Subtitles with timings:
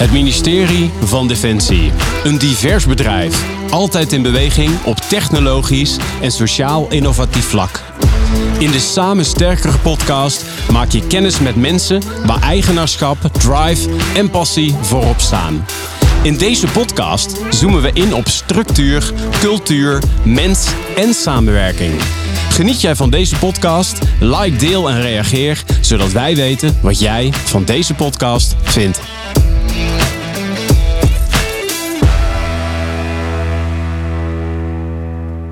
[0.00, 1.92] Het ministerie van Defensie.
[2.24, 3.44] Een divers bedrijf.
[3.70, 7.80] Altijd in beweging op technologisch en sociaal innovatief vlak.
[8.58, 14.74] In de Samen Sterkere podcast maak je kennis met mensen waar eigenaarschap, drive en passie
[14.80, 15.64] voorop staan.
[16.22, 21.92] In deze podcast zoomen we in op structuur, cultuur, mens en samenwerking.
[22.50, 23.98] Geniet jij van deze podcast?
[24.20, 29.00] Like, deel en reageer, zodat wij weten wat jij van deze podcast vindt.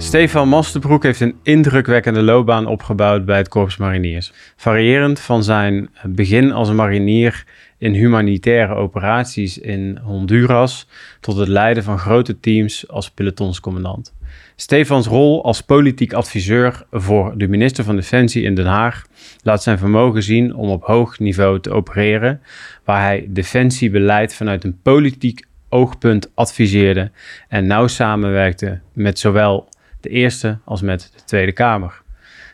[0.08, 4.32] Stefan Masterbroek heeft een indrukwekkende loopbaan opgebouwd bij het Korps Mariniers.
[4.56, 7.44] Variërend van zijn begin als marinier
[7.78, 10.88] in humanitaire operaties in Honduras
[11.20, 14.14] tot het leiden van grote teams als pelotonscommandant.
[14.56, 19.06] Stefans rol als politiek adviseur voor de minister van Defensie in Den Haag
[19.42, 22.40] laat zijn vermogen zien om op hoog niveau te opereren,
[22.84, 27.10] waar hij defensiebeleid vanuit een politiek oogpunt adviseerde
[27.48, 29.68] en nauw samenwerkte met zowel
[30.00, 32.02] de Eerste als met de Tweede Kamer.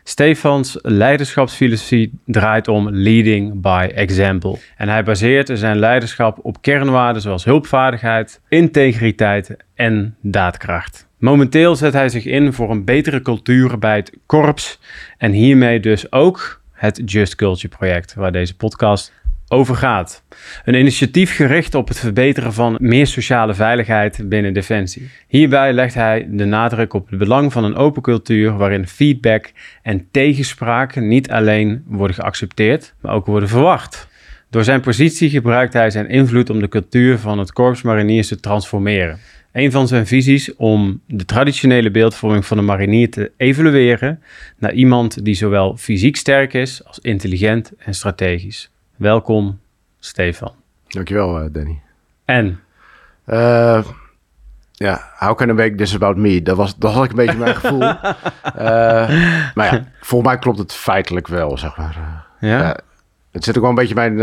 [0.03, 4.57] Stefans leiderschapsfilosofie draait om leading by example.
[4.77, 11.07] En hij baseert zijn leiderschap op kernwaarden zoals hulpvaardigheid, integriteit en daadkracht.
[11.17, 14.79] Momenteel zet hij zich in voor een betere cultuur bij het korps
[15.17, 19.13] en hiermee dus ook het Just Culture project, waar deze podcast
[19.47, 20.23] over gaat.
[20.65, 25.09] Een initiatief gericht op het verbeteren van meer sociale veiligheid binnen Defensie.
[25.27, 30.07] Hierbij legt hij de nadruk op het belang van een open cultuur waarin feedback en
[30.11, 34.07] tegenspraak niet alleen worden geaccepteerd, maar ook worden verwacht.
[34.49, 38.39] Door zijn positie gebruikt hij zijn invloed om de cultuur van het Korps Mariniers te
[38.39, 39.19] transformeren.
[39.51, 44.21] Een van zijn visies om de traditionele beeldvorming van de marinier te evalueren
[44.57, 48.69] naar iemand die zowel fysiek sterk is als intelligent en strategisch.
[48.95, 49.59] Welkom,
[49.99, 50.51] Stefan.
[50.87, 51.81] Dankjewel, uh, Danny.
[52.25, 52.59] En?
[53.27, 53.85] Uh,
[54.71, 56.41] ja, how can I make this about me?
[56.41, 57.81] Dat was, dat had ik een beetje mijn gevoel.
[57.81, 57.93] uh,
[59.55, 62.25] maar ja, volgens mij klopt het feitelijk wel, zeg maar.
[62.39, 62.77] ja?
[63.31, 64.19] het zit ook wel een beetje mijn...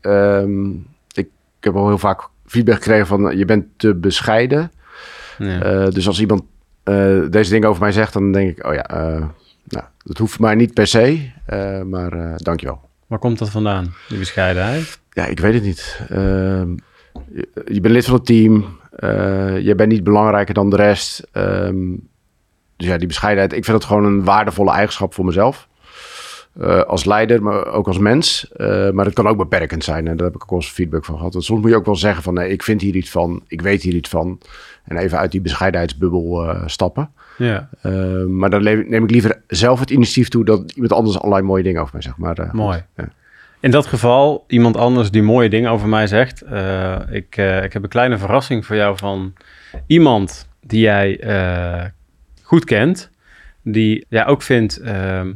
[0.00, 1.28] Um, ik,
[1.58, 4.72] ik, heb al heel vaak feedback gekregen van je bent te bescheiden.
[5.38, 5.90] Ja.
[5.90, 6.42] dus als iemand
[7.30, 8.86] deze dingen over mij zegt, dan denk ik, oh ja,
[9.64, 11.30] nou, dat hoeft mij niet per se,
[11.84, 12.89] maar dankjewel.
[13.10, 15.00] Waar komt dat vandaan, die bescheidenheid?
[15.10, 16.00] Ja, ik weet het niet.
[16.10, 16.62] Uh,
[17.66, 18.78] je, bent lid van het team.
[18.98, 21.28] Uh, je bent niet belangrijker dan de rest.
[21.32, 22.08] Um,
[22.76, 23.52] dus ja, die bescheidenheid.
[23.52, 25.68] Ik vind het gewoon een waardevolle eigenschap voor mezelf.
[26.60, 28.50] Uh, als leider, maar ook als mens.
[28.56, 30.08] Uh, maar het kan ook beperkend zijn.
[30.08, 31.32] En daar heb ik ook wel eens feedback van gehad.
[31.32, 32.34] Soms moet je ook wel zeggen van...
[32.34, 33.42] Nee, ik vind hier iets van.
[33.46, 34.40] Ik weet hier iets van.
[34.84, 37.10] En even uit die bescheidenheidsbubbel stappen.
[37.36, 37.68] Ja.
[37.82, 41.62] Uh, maar dan neem ik liever zelf het initiatief toe dat iemand anders allerlei mooie
[41.62, 42.16] dingen over mij zegt.
[42.16, 42.84] Maar, uh, Mooi.
[42.96, 43.08] Ja.
[43.60, 46.42] In dat geval, iemand anders die mooie dingen over mij zegt.
[46.44, 49.32] Uh, ik, ik heb een kleine verrassing voor jou van
[49.86, 51.20] iemand die jij
[52.42, 53.10] goed kent.
[53.62, 54.80] Die jij ook vindt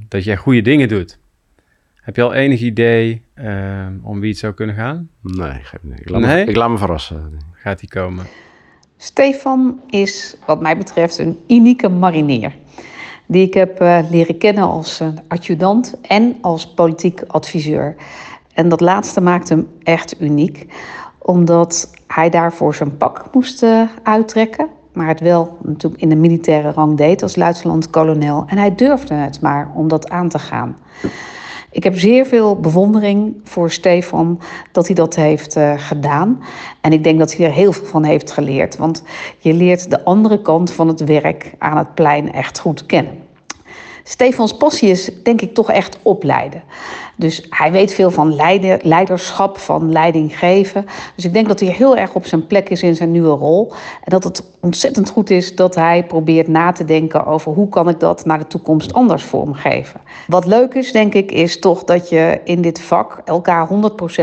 [0.08, 1.18] dat jij goede dingen doet.
[2.00, 3.22] Heb je al enig idee
[4.02, 5.08] om wie het zou kunnen gaan?
[5.20, 5.60] Nee,
[5.96, 6.44] ik laat, nee?
[6.44, 7.38] Me, ik laat me verrassen.
[7.52, 8.26] Gaat die komen?
[9.04, 12.56] Stefan is, wat mij betreft, een unieke marinier.
[13.26, 17.96] Die ik heb uh, leren kennen als uh, adjudant en als politiek adviseur.
[18.54, 20.66] En dat laatste maakt hem echt uniek,
[21.18, 24.68] omdat hij daarvoor zijn pak moest uh, uittrekken.
[24.92, 28.44] Maar het wel natuurlijk in de militaire rang deed als luitenant-kolonel.
[28.46, 30.76] En hij durfde het maar om dat aan te gaan.
[31.74, 34.40] Ik heb zeer veel bewondering voor Stefan
[34.72, 36.42] dat hij dat heeft uh, gedaan.
[36.80, 38.76] En ik denk dat hij er heel veel van heeft geleerd.
[38.76, 39.02] Want
[39.38, 43.23] je leert de andere kant van het werk aan het plein echt goed kennen.
[44.06, 46.62] Stefans passie is denk ik toch echt opleiden.
[47.16, 50.86] Dus hij weet veel van leider, leiderschap, van leiding geven.
[51.14, 53.72] Dus ik denk dat hij heel erg op zijn plek is in zijn nieuwe rol.
[53.72, 57.88] En dat het ontzettend goed is dat hij probeert na te denken over hoe kan
[57.88, 60.00] ik dat naar de toekomst anders vormgeven.
[60.26, 63.68] Wat leuk is, denk ik, is toch dat je in dit vak elkaar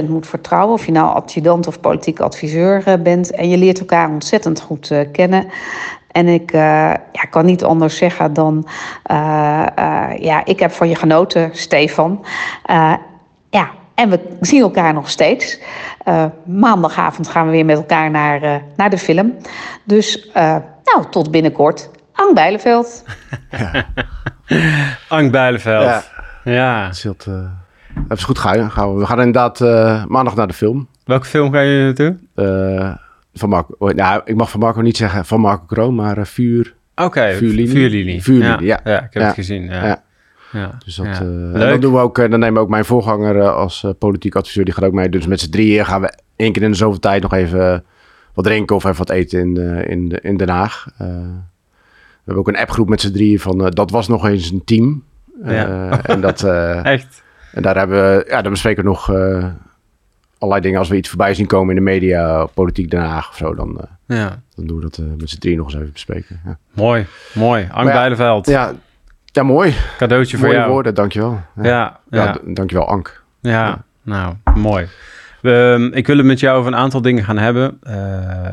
[0.03, 0.73] 100% moet vertrouwen.
[0.73, 3.31] Of je nou adjudant of politiek adviseur eh, bent.
[3.31, 5.47] En je leert elkaar ontzettend goed uh, kennen.
[6.11, 6.61] En ik uh,
[7.11, 8.67] ja, kan niet anders zeggen dan,
[9.11, 12.25] uh, uh, ja, ik heb van je genoten, Stefan.
[13.49, 15.59] ja, en we zien elkaar nog steeds.
[16.45, 19.35] maandagavond gaan we weer met elkaar naar, naar de film.
[19.83, 20.29] Dus
[20.83, 21.89] nou, tot binnenkort.
[22.13, 23.03] Ang Bijleveld.
[23.51, 23.85] Ja.
[25.09, 25.83] Ang Bijleveld.
[25.83, 26.03] Ja.
[26.43, 26.91] ja.
[28.07, 28.71] Dat is goed gaan.
[28.71, 28.99] gaan we.
[28.99, 29.59] we gaan inderdaad
[30.09, 30.87] maandag naar de film.
[31.05, 32.17] Welke film ga je naartoe?
[33.33, 36.25] Van Marco, oh, nou, ik mag van Marco niet zeggen van Marco Kroon, maar uh,
[36.25, 36.75] vuur.
[36.95, 37.69] Oké, okay, vuurlinie.
[37.69, 38.23] Vuurlinie.
[38.23, 38.79] vuurlinie ja.
[38.83, 39.01] ja.
[39.03, 39.63] ik heb het gezien.
[39.63, 40.03] Ja.
[40.51, 40.77] ja.
[40.85, 43.85] Dus dat, uh, dan doen we ook, dan nemen we ook mijn voorganger uh, als
[43.99, 45.09] politiek adviseur, die gaat ook mee.
[45.09, 47.83] Dus met z'n drieën gaan we één keer in de zoveel tijd nog even
[48.33, 50.87] wat drinken of even wat eten in, uh, in, in Den Haag.
[50.93, 54.51] Uh, we hebben ook een appgroep met z'n drieën van, uh, dat was nog eens
[54.51, 55.03] een team.
[55.43, 56.03] Ja.
[56.03, 56.43] en dat,
[56.83, 57.23] Echt?
[57.51, 59.07] En daar hebben we, ja, daar bespreken we nog
[60.41, 60.79] allerlei dingen.
[60.79, 63.87] Als we iets voorbij zien komen in de media, politiek Den Haag of zo, dan,
[64.05, 64.41] ja.
[64.55, 66.41] dan doen we dat met z'n drieën nog eens even bespreken.
[66.45, 66.57] Ja.
[66.73, 67.67] Mooi, mooi.
[67.71, 68.39] Ank ja.
[68.41, 68.73] Ja,
[69.25, 69.73] ja, mooi.
[69.97, 70.71] Cadeautje voor Mooie jou.
[70.71, 71.41] woorden, dankjewel.
[71.61, 72.37] Ja, ja, ja.
[72.45, 73.23] dankjewel Ank.
[73.39, 74.87] Ja, nou, mooi.
[75.41, 77.79] We, ik wil het met jou over een aantal dingen gaan hebben.
[77.83, 77.93] Uh,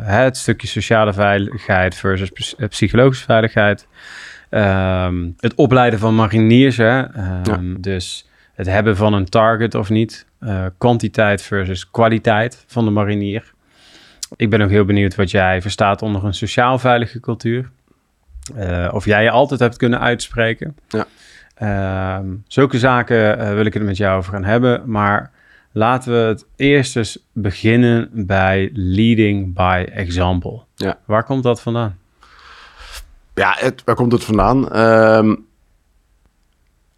[0.03, 3.87] het stukje sociale veiligheid versus psychologische veiligheid.
[4.51, 6.77] Um, het opleiden van mariniers.
[6.77, 6.99] Hè?
[6.99, 7.59] Um, ja.
[7.79, 8.28] Dus
[8.59, 10.27] het hebben van een target of niet.
[10.41, 13.53] Uh, kwantiteit versus kwaliteit van de marinier.
[14.37, 17.71] Ik ben ook heel benieuwd wat jij verstaat onder een sociaal veilige cultuur.
[18.57, 20.77] Uh, of jij je altijd hebt kunnen uitspreken.
[20.89, 21.07] Ja.
[21.63, 24.83] Uh, zulke zaken uh, wil ik het met jou over gaan hebben.
[24.91, 25.31] Maar
[25.73, 30.61] laten we het eerst eens beginnen bij leading by example.
[30.75, 30.99] Ja.
[31.05, 31.99] Waar komt dat vandaan?
[33.35, 34.79] Ja, het, waar komt het vandaan?
[34.79, 35.47] Um,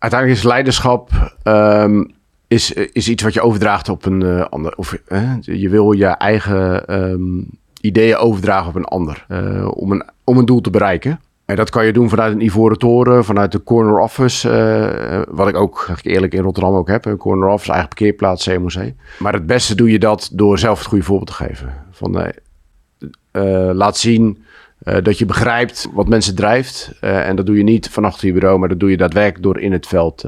[0.01, 1.11] uiteindelijk is leiderschap
[1.45, 2.11] um,
[2.49, 4.77] is, is iets wat je overdraagt op een uh, ander.
[4.77, 4.99] Of
[5.41, 7.47] je wil je eigen um,
[7.81, 9.27] ideeën overdragen op een ander.
[9.29, 11.21] Uh, om, een, om een doel te bereiken.
[11.45, 14.49] En dat kan je doen vanuit een ivoren toren, vanuit de corner office.
[14.49, 17.05] Uh, wat ik ook eerlijk in Rotterdam ook heb.
[17.05, 18.93] Een corner office, eigen parkeerplaats, CMOC.
[19.19, 21.75] Maar het beste doe je dat door zelf het goede voorbeeld te geven.
[21.91, 22.33] Van,
[23.73, 24.45] laat zien
[25.03, 26.93] dat je begrijpt wat mensen drijft.
[27.01, 29.61] en dat doe je niet van achter je bureau, maar dat doe je daadwerkelijk door
[29.61, 30.25] in het veld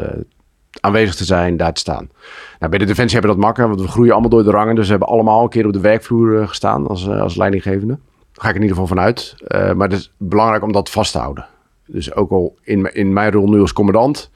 [0.81, 2.11] aanwezig te zijn, daar te staan.
[2.59, 4.75] Nou, bij de Defensie hebben we dat makkelijk, want we groeien allemaal door de rangen.
[4.75, 7.99] Dus we hebben allemaal een keer op de werkvloer gestaan als, als leidinggevende
[8.43, 9.35] ga ik in ieder geval vanuit.
[9.49, 11.47] Maar het is belangrijk om dat vast te houden.
[11.87, 14.31] Dus ook al in, in mijn rol nu als commandant,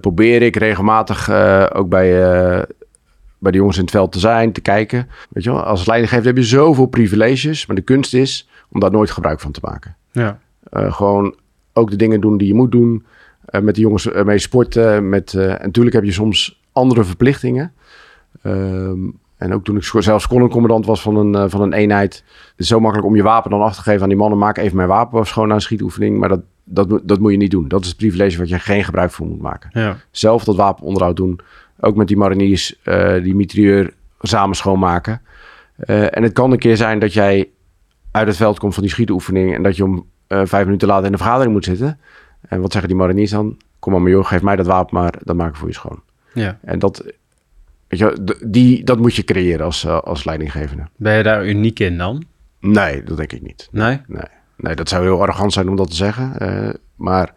[0.00, 1.30] probeer ik regelmatig
[1.72, 2.10] ook bij,
[3.38, 5.08] bij de jongens in het veld te zijn, te kijken.
[5.30, 8.90] Weet je wel, als leidinggever heb je zoveel privileges, maar de kunst is om daar
[8.90, 9.96] nooit gebruik van te maken.
[10.12, 10.38] Ja.
[10.70, 11.36] gewoon
[11.72, 13.04] ook de dingen doen die je moet doen.
[13.60, 15.08] met de jongens mee sporten.
[15.08, 17.72] Met, en natuurlijk heb je soms andere verplichtingen.
[18.42, 18.98] Ehm,
[19.36, 22.24] en ook toen ik zelfs colonelcommandant was van een, van een eenheid.
[22.50, 24.38] Het is zo makkelijk om je wapen dan af te geven aan die mannen.
[24.38, 26.18] Maak even mijn wapen schoon na een schietoefening.
[26.18, 27.68] Maar dat, dat, dat moet je niet doen.
[27.68, 29.70] Dat is het privilege wat je geen gebruik van moet maken.
[29.72, 29.96] Ja.
[30.10, 31.40] Zelf dat wapenonderhoud doen.
[31.80, 32.80] Ook met die mariniers,
[33.22, 35.20] die mitrailleur samen schoonmaken.
[35.86, 37.48] Uh, en het kan een keer zijn dat jij
[38.12, 39.54] uit het veld komt van die schietoefening.
[39.54, 42.00] En dat je om vijf minuten later in de vergadering moet zitten.
[42.48, 43.56] En wat zeggen die mariniers dan?
[43.78, 45.14] Kom maar, major, geef mij dat wapen maar.
[45.20, 46.02] Dan maak ik voor je schoon.
[46.34, 46.58] Ja.
[46.62, 47.04] En dat
[47.92, 50.86] Weet je, die, dat moet je creëren als, uh, als leidinggevende.
[50.96, 52.24] Ben je daar uniek in dan?
[52.60, 53.68] Nee, dat denk ik niet.
[53.70, 54.00] Nee?
[54.06, 54.24] Nee,
[54.56, 56.34] nee dat zou heel arrogant zijn om dat te zeggen.
[56.42, 57.34] Uh, maar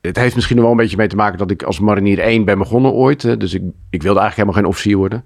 [0.00, 2.58] het heeft misschien wel een beetje mee te maken dat ik als marinier 1 ben
[2.58, 3.40] begonnen ooit.
[3.40, 5.24] Dus ik, ik wilde eigenlijk helemaal geen officier worden.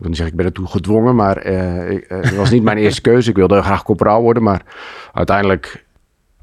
[0.00, 1.46] Ik wil ik ben ertoe gedwongen, maar
[1.90, 3.30] ik, het was niet mijn eerste keuze.
[3.30, 4.62] Ik wilde graag corporaal worden, maar
[5.12, 5.84] uiteindelijk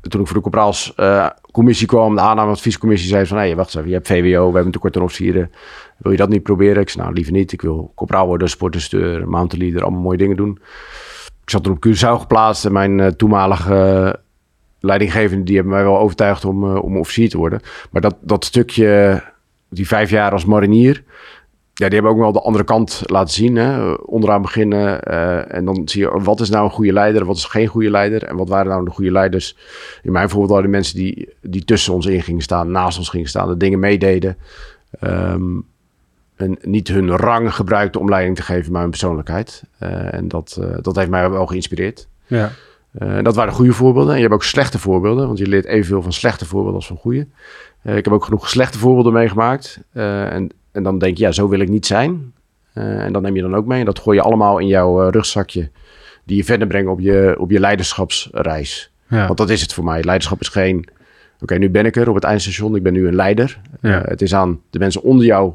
[0.02, 3.68] toen ik voor de Copraals uh, commissie kwam, de aannameadviescommissie zei van, hé, hey, wacht
[3.68, 5.52] eens even, je hebt VWO, we hebben tekort aan officieren.
[5.98, 6.82] Wil je dat niet proberen?
[6.82, 7.52] Ik zei, nou, liever niet.
[7.52, 10.60] Ik wil Copraal worden, sportinstructeur, mountain leader, allemaal mooie dingen doen.
[11.44, 14.22] Ik zat toen op Curaçao geplaatst en mijn toenmalige uh,
[14.80, 17.60] leidinggevende, die hebben mij wel overtuigd om, om officier te worden.
[17.92, 19.24] Maar dat, dat stukje,
[19.70, 21.04] die vijf jaar als marinier,
[21.78, 23.56] ja, die hebben ook wel de andere kant laten zien.
[23.56, 23.94] Hè?
[23.94, 27.46] Onderaan beginnen uh, en dan zie je wat is nou een goede leider, wat is
[27.46, 29.58] geen goede leider en wat waren nou de goede leiders.
[30.02, 33.10] In mijn voorbeeld waren de mensen die, die tussen ons in gingen staan, naast ons
[33.10, 34.38] gingen staan, de dingen meededen.
[35.02, 35.66] Um,
[36.38, 39.64] en niet hun rang gebruikten om leiding te geven, maar hun persoonlijkheid.
[39.84, 42.08] Uh, en dat, uh, dat heeft mij wel geïnspireerd.
[42.28, 42.52] Ja.
[43.00, 44.10] Uh, dat waren goede voorbeelden.
[44.12, 46.98] En je hebt ook slechte voorbeelden, want je leert evenveel van slechte voorbeelden als van
[46.98, 47.28] goede.
[47.84, 49.80] ik heb ook genoeg slechte voorbeelden meegemaakt.
[49.94, 52.34] en en dan denk je, ja, zo wil ik niet zijn.
[52.74, 53.80] Uh, en dan neem je dan ook mee.
[53.80, 55.70] En dat gooi je allemaal in jouw uh, rugzakje.
[56.24, 58.92] Die je verder brengt op je, op je leiderschapsreis.
[59.08, 59.26] Ja.
[59.26, 60.04] Want dat is het voor mij.
[60.04, 60.78] Leiderschap is geen...
[60.78, 62.76] Oké, okay, nu ben ik er op het eindstation.
[62.76, 63.60] Ik ben nu een leider.
[63.82, 64.00] Ja.
[64.00, 65.54] Uh, het is aan de mensen onder jou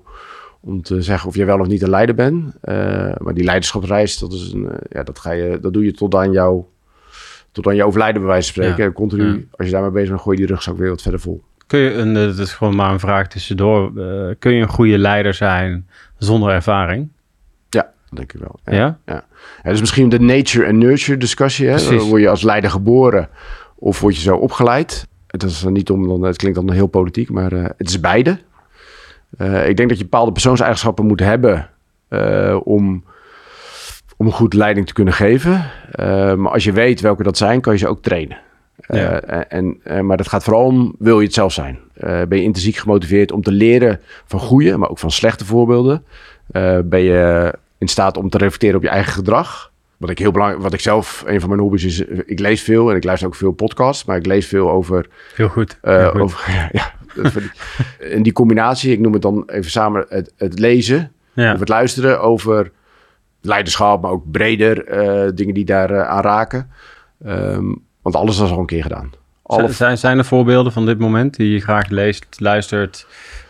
[0.60, 2.54] om te zeggen of je wel of niet een leider bent.
[3.18, 6.32] maar die leiderschapsreis, dat, is een, ja, dat, ga je, dat doe je tot aan
[6.32, 6.62] jou,
[7.52, 8.84] tot aan je overlijden bij wijze van spreken.
[8.84, 8.92] Ja.
[8.92, 11.42] Continu, als je daarmee bezig bent, gooi je die rugzak weer wat verder vol.
[11.72, 14.98] Kun je, en dat is gewoon maar een vraag tussendoor, uh, kun je een goede
[14.98, 15.88] leider zijn
[16.18, 17.08] zonder ervaring?
[17.68, 18.60] Ja, denk ik wel.
[18.64, 18.98] Ja?
[19.06, 19.24] ja.
[19.62, 21.66] ja dus misschien de nature en nurture discussie.
[21.66, 21.74] Hè?
[21.74, 22.08] Precies.
[22.08, 23.28] Word je als leider geboren
[23.74, 25.08] of word je zo opgeleid?
[25.26, 28.38] Het, is niet om, dan, het klinkt dan heel politiek, maar uh, het is beide.
[29.38, 31.70] Uh, ik denk dat je bepaalde persoonseigenschappen moet hebben
[32.62, 33.04] om,
[34.16, 35.64] om goed leiding te kunnen geven.
[36.36, 38.38] maar als je weet welke dat zijn, kan je ze ook trainen.
[38.88, 39.30] Ja.
[39.30, 41.78] Uh, en, uh, maar dat gaat vooral om, wil je het zelf zijn?
[41.96, 46.04] Uh, ben je intrinsiek gemotiveerd om te leren van goede, maar ook van slechte voorbeelden?
[46.50, 49.70] Eh, ben je in staat om te reflecteren op je eigen gedrag?
[49.96, 52.62] Wat ik heel belangrijk, wat ik zelf, een van mijn hobby's is, eh, ik lees
[52.62, 55.78] veel en ik luister ook veel podcasts, maar ik lees veel over, Heel goed.
[55.80, 56.20] eh, heel goed.
[56.20, 56.92] over ja,
[57.98, 61.52] en die combinatie, ik noem het dan even samen het, het lezen ja.
[61.52, 62.70] of het luisteren over
[63.40, 66.70] leiderschap, maar ook breder eh, dingen die daar eh, aan raken.
[67.24, 69.10] Ehm, want alles is al een keer gedaan.
[69.42, 73.06] Alle Zijn- Zijn, er voorbeelden van dit moment die je graag leest, luistert,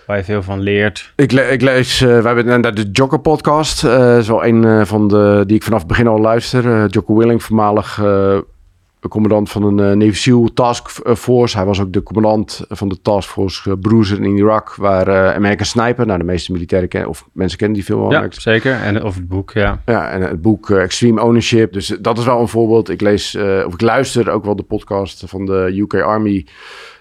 [0.07, 1.13] waar je veel van leert?
[1.17, 3.85] Ik, le- ik lees, eh, we hebben inderdaad de Jocker podcast.
[3.85, 6.67] eh, Dat is wel een eh, van de die ik vanaf het begin al luister.
[6.83, 8.39] Eh Jocko Willing, voormalig eh,
[9.09, 11.57] commandant van een uh, Navy SEAL Task Force.
[11.57, 15.35] Hij was ook de commandant van de Task Force uh, Bruiser in Irak, waar eh
[15.35, 18.01] American Sniper, nou de meeste militairen kennen, of mensen kennen die film.
[18.01, 18.73] Ja, American zeker.
[18.73, 19.83] En, of het boek, ja.
[19.87, 21.73] Ja, en het boek eh, Extreme Ownership.
[21.73, 22.89] Dus dat is wel een voorbeeld.
[22.89, 26.47] Ik lees, eh, of ik luister ook wel de podcast van de UK Army,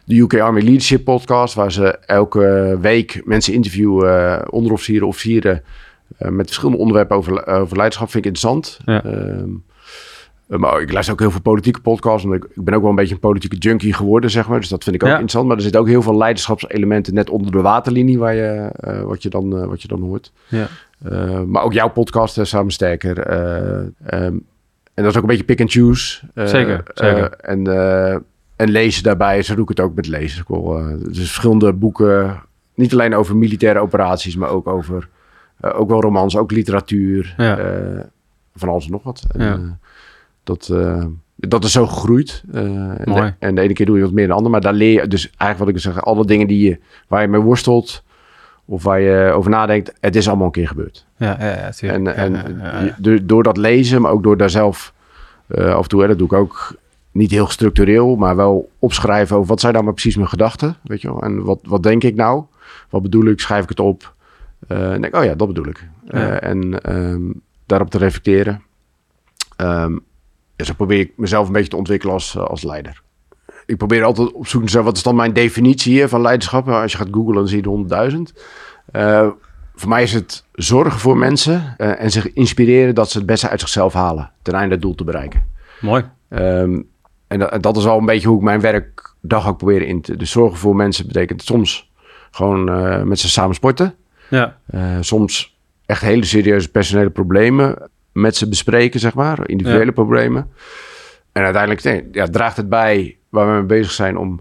[0.06, 5.64] de UK Army Leadership podcast, waar ze elke week mensen interviewen, eh, onderofficieren, officieren,
[6.18, 8.10] eh, met verschillende onderwerpen over, over leiderschap.
[8.10, 8.80] Vind ik interessant.
[8.86, 9.04] Ja.
[9.04, 9.46] Ehm, eh,
[10.58, 12.24] maar ik luister ook heel veel politieke podcasts.
[12.28, 14.60] Want ik, ik ben ook wel een beetje een politieke junkie geworden, zeg maar.
[14.60, 15.14] Dus dat vind ik ook Ja.
[15.14, 15.48] interessant.
[15.48, 19.24] Maar er zitten ook heel veel leiderschapselementen net onder de waterlinie, waar je, eh, wat,
[19.24, 20.32] je dan, eh, wat je dan hoort.
[20.48, 20.68] ja.
[21.12, 23.18] Uh, maar ook jouw podcast, Samen Sterker.
[23.34, 23.94] Um,
[24.94, 26.20] en dat is ook een beetje pick and choose.
[26.36, 27.32] Zeker, zeker.
[27.32, 27.68] en,
[28.56, 30.46] en lezen daarbij, zo doe ik het ook met lezen.
[31.00, 32.42] Dus verschillende boeken,
[32.76, 35.10] niet alleen over militaire operaties, maar ook over
[35.62, 37.34] ook wel romans, ook literatuur.
[37.38, 37.58] Ja.
[38.56, 39.24] van alles en nog wat.
[39.28, 39.78] En, Ja.
[40.44, 40.74] Dat,
[41.36, 42.44] dat is zo gegroeid.
[42.52, 43.22] en, Mooi.
[43.22, 44.52] de, en de ene keer doe je wat meer dan de andere.
[44.52, 47.22] Maar daar leer je, dus eigenlijk wat ik wil zeggen, alle dingen die je, waar
[47.22, 48.04] je mee worstelt
[48.66, 51.06] of waar je over nadenkt, het is allemaal een keer gebeurd.
[51.18, 51.92] Ja, ja, ja.
[51.92, 52.96] En, en Ja, ja, ja.
[53.02, 54.94] je- door- dat lezen, maar ook door daar zelf
[55.48, 56.76] eh, af en toe, hè, dat doe ik ook
[57.12, 61.02] niet heel structureel, maar wel opschrijven over wat zijn nou maar precies mijn gedachten, weet
[61.02, 62.44] je wel, en wat, wat denk ik nou,
[62.90, 64.14] wat bedoel ik, schrijf ik het op,
[64.68, 65.88] Eh, en denk, oh ja, dat bedoel ik.
[66.08, 67.22] Eh, en ehm,
[67.66, 68.62] daarop te reflecteren.
[69.56, 69.98] Ehm,
[70.62, 73.02] ja, zo probeer ik mezelf een beetje te ontwikkelen als, eh, als leider.
[73.66, 76.66] Ik probeer altijd op zoek naar wat is dan mijn definitie hier van leiderschap.
[76.66, 78.34] Nou, Als je gaat googlen, dan zie je de 100.000.
[78.92, 79.28] Eh,
[79.76, 83.50] voor mij is het zorgen voor mensen eh, en zich inspireren dat ze het beste
[83.50, 84.32] uit zichzelf halen.
[84.42, 85.46] Ten einde het doel te bereiken.
[85.82, 86.06] Mooi.
[86.30, 86.82] Ehm,
[87.28, 90.18] en, dat, is al een beetje hoe ik mijn werkdag ook probeer in te...
[90.18, 91.92] Dus zorgen voor mensen betekent soms
[92.32, 92.64] gewoon
[93.08, 93.96] met ze samen sporten.
[94.30, 94.58] Ja,
[95.00, 99.50] soms echt hele serieuze personele problemen met ze bespreken, zeg maar.
[99.50, 99.92] Individuele Ja.
[99.92, 100.50] problemen.
[101.32, 104.40] En uiteindelijk nee, ja, draagt het bij waar we mee bezig zijn om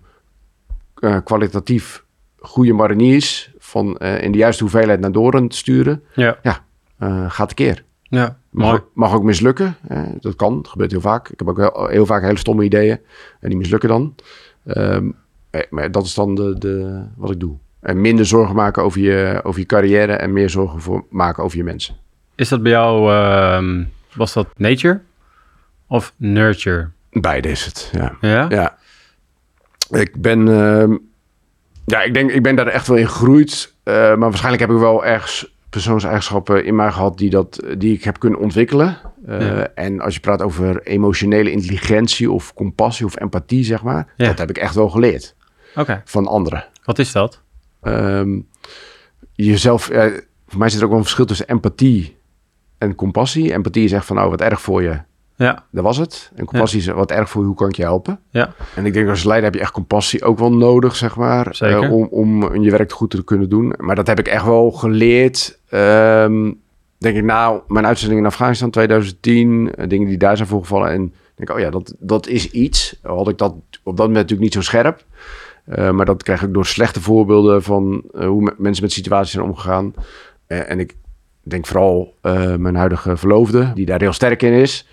[0.94, 2.04] eh, kwalitatief
[2.38, 6.02] goede mariniers van eh, in de juiste hoeveelheid naar Doren te sturen.
[6.14, 6.64] ja,
[7.28, 7.84] gaat een keer.
[8.02, 8.38] ja.
[8.50, 9.76] Mag, ook, mag ook mislukken.
[10.20, 11.28] dat kan, dat gebeurt heel vaak.
[11.28, 12.98] Ik heb ook heel, heel vaak hele stomme ideeën
[13.40, 14.14] en die mislukken dan.
[14.66, 15.10] Ehm,
[15.50, 17.56] eh, maar dat is dan de, de, wat ik doe.
[17.80, 21.56] En minder zorgen maken over je, over je carrière en meer zorgen voor maken over
[21.56, 21.96] je mensen.
[22.40, 25.00] Is dat bij jou, ehm, was dat nature
[25.87, 26.88] of nurture?
[27.11, 28.16] Beide is het, ja.
[28.20, 28.47] Ja?
[28.49, 28.78] Ja.
[29.90, 30.97] Ik ben, ehm,
[31.87, 33.75] ja, ik denk, ik ben daar echt wel in gegroeid.
[33.82, 38.04] eh, maar waarschijnlijk heb ik wel ergens persoonseigenschappen in mij gehad die, dat, die ik
[38.04, 38.99] heb kunnen ontwikkelen.
[39.26, 39.68] Eh, Ja.
[39.75, 44.12] En als je praat over emotionele intelligentie of compassie of empathie, zeg maar.
[44.16, 44.26] Ja.
[44.26, 45.35] Dat heb ik echt wel geleerd
[46.04, 46.64] van anderen.
[46.85, 47.40] Wat is dat?
[47.82, 48.38] Ehm,
[49.32, 50.12] jezelf, eh,
[50.47, 52.18] voor mij zit er ook wel een verschil tussen empathie
[52.80, 53.52] en compassie.
[53.52, 54.99] Empathie is echt van, oh, wat erg voor je.
[55.37, 56.30] Ja, Dat was het.
[56.34, 58.20] En compassie is wat erg voor je, hoe kan ik je helpen?
[58.30, 61.46] ja, En ik denk als leider heb je echt compassie ook wel nodig, zeg maar.
[61.84, 62.06] Eh, om,
[62.44, 63.75] om je werk goed te kunnen doen.
[63.76, 65.58] Maar dat heb ik echt wel geleerd.
[65.68, 66.52] ehm,
[66.99, 70.90] denk ik, nou, mijn uitzending in Afghanistan 2010, eh, dingen die daar zijn voorgevallen.
[70.90, 72.99] En ik denk, oh ja, dat, dat is iets.
[73.02, 75.04] Had ik dat op dat moment natuurlijk niet zo scherp.
[75.64, 79.44] Eh, maar dat krijg ik door slechte voorbeelden van hoe me- mensen met situaties zijn
[79.44, 79.94] omgegaan.
[80.46, 80.96] En ik
[81.42, 84.88] denk vooral eh, mijn huidige verloofde, die daar heel sterk in is.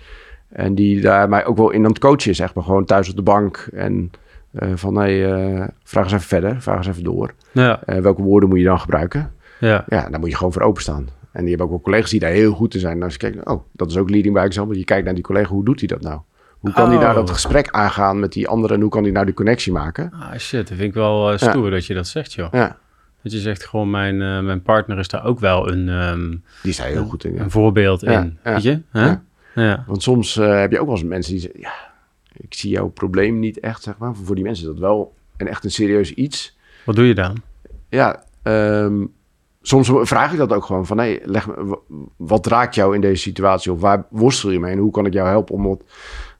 [0.48, 2.40] En die daar mij ook wel in aan het coachen is.
[2.40, 3.68] Echt maar gewoon thuis op de bank.
[3.74, 4.10] En
[4.52, 6.62] eh, van, hey, eh, vraag eens even verder.
[6.62, 7.34] Vraag eens even door.
[7.52, 9.32] ja, welke woorden moet je dan gebruiken?
[9.60, 9.84] ja.
[9.88, 11.08] Ja, daar moet je gewoon voor openstaan.
[11.32, 12.96] En die hebben ook wel collega's die daar heel goed in zijn.
[12.96, 14.78] En als je kijkt, oh, dat is ook leading by example.
[14.78, 16.20] Je kijkt naar die collega, hoe doet hij dat nou?
[16.58, 17.34] Hoe kan hij nou dat Oh.
[17.34, 20.12] gesprek aangaan met die andere en hoe kan hij nou die connectie maken?
[20.20, 22.48] Ah, shit, dat vind ik wel stoer dat je dat zegt, joh.
[22.52, 22.76] Ja,
[23.28, 26.30] Dat je zegt gewoon, mijn, eh, mijn partner is daar ook wel een, ehm,
[26.62, 27.34] die is daar heel goed in.
[27.34, 27.40] Ja.
[27.40, 28.80] een voorbeeld Ja, in, ja, weet je?
[29.54, 29.84] Ja.
[29.86, 31.72] Want soms eh, heb je ook wel eens mensen die zeggen, ja,
[32.36, 34.14] ik zie jouw probleem niet echt, zeg maar.
[34.14, 36.56] Voor die mensen is dat wel een, echt een serieus iets.
[36.84, 37.36] Wat doe je dan?
[37.88, 39.04] Ja, ehm,
[39.62, 41.78] soms vraag ik dat ook gewoon van, hey, leg me,
[42.16, 43.72] wat raakt jou in deze situatie?
[43.72, 45.82] Of waar worstel je mee en hoe kan ik jou helpen om wat...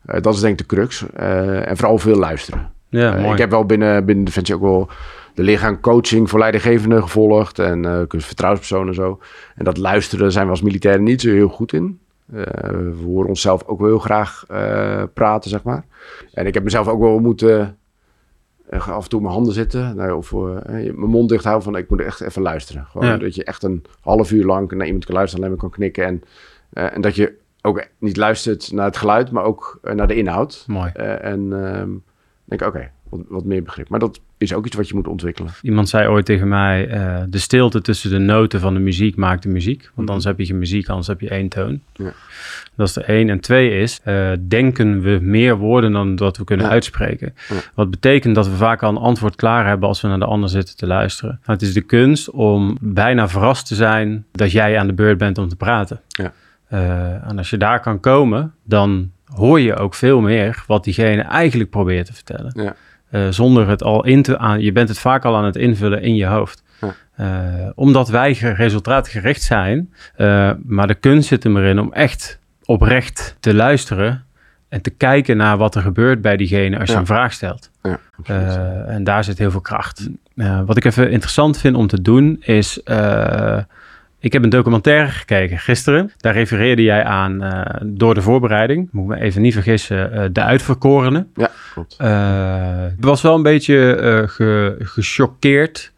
[0.07, 1.05] eh, dat is denk ik de crux.
[1.13, 2.71] En vooral veel luisteren.
[2.91, 3.33] Ja, mooi.
[3.33, 4.89] ik heb wel binnen, binnen Defensie ook wel
[5.45, 9.21] de coaching voor leidinggevenden gevolgd en uh, vertrouwenspersonen en zo.
[9.55, 12.01] En dat luisteren zijn we als militairen niet zo heel goed in.
[12.35, 15.85] Uh, we horen onszelf ook wel heel graag uh, praten, zeg maar.
[16.33, 17.79] En ik heb mezelf ook wel moeten
[18.71, 19.97] af en toe mijn handen zitten.
[19.97, 22.87] Nou, of mijn mond dicht houden van ik moet echt even luisteren.
[22.87, 25.79] Gewoon dat je echt een half uur lang naar iemand kan luisteren, alleen maar kan
[25.79, 26.05] knikken.
[26.05, 26.23] En,
[26.93, 30.65] en dat je ook niet luistert naar het geluid, maar ook naar de inhoud.
[30.67, 30.91] Mooi.
[30.93, 31.91] en ehm,
[32.45, 33.89] denk oké, wat, wat, meer begrip.
[33.89, 35.53] Maar dat is ook iets wat je moet ontwikkelen.
[35.63, 39.43] Iemand zei ooit tegen mij, uh, de stilte tussen de noten van de muziek maakt
[39.43, 39.81] de muziek.
[39.83, 40.07] Want mhm.
[40.07, 41.81] anders heb je geen muziek, anders heb je één toon.
[41.93, 42.13] Ja.
[42.75, 43.31] Dat is de één.
[43.31, 47.35] En twee is, uh, denken we meer woorden dan dat we kunnen uitspreken.
[47.75, 50.49] Wat betekent dat we vaak al een antwoord klaar hebben als we naar de ander
[50.49, 51.31] zitten te luisteren.
[51.31, 55.19] Nou, het is de kunst om bijna verrast te zijn dat jij aan de beurt
[55.19, 56.01] bent om te praten.
[56.09, 56.33] Ja.
[56.73, 61.23] Uh, en als je daar kan komen, dan hoor je ook veel meer wat diegene
[61.23, 62.53] eigenlijk probeert te vertellen.
[62.55, 62.75] Ja.
[63.11, 64.61] Uh, zonder het al in te aan.
[64.61, 66.63] Je bent het vaak al aan het invullen in je hoofd.
[66.81, 66.95] Ja.
[67.21, 69.93] Uh, omdat wij resultaatgericht zijn.
[70.17, 74.25] Uh, maar de kunst zit er erin om echt oprecht te luisteren.
[74.69, 77.71] En te kijken naar wat er gebeurt bij diegene als je een vraag stelt.
[77.83, 80.09] Ja, en daar zit heel veel kracht.
[80.67, 82.81] wat ik even interessant vind om te doen is
[84.21, 86.13] ik heb een documentaire gekeken gisteren.
[86.17, 88.89] Daar refereerde jij aan uh, door de voorbereiding.
[88.93, 90.15] Moet me even niet vergissen.
[90.15, 91.31] Uh, de uitverkorenen.
[91.35, 91.97] Ja, klopt.
[92.01, 95.93] Uh, ik was wel een beetje ge, gechoqueerd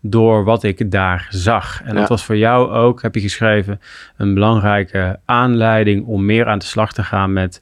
[0.00, 1.82] door wat ik daar zag.
[1.84, 3.80] En dat was voor jou ook, heb je geschreven,
[4.16, 7.60] een belangrijke aanleiding om meer aan de slag te gaan met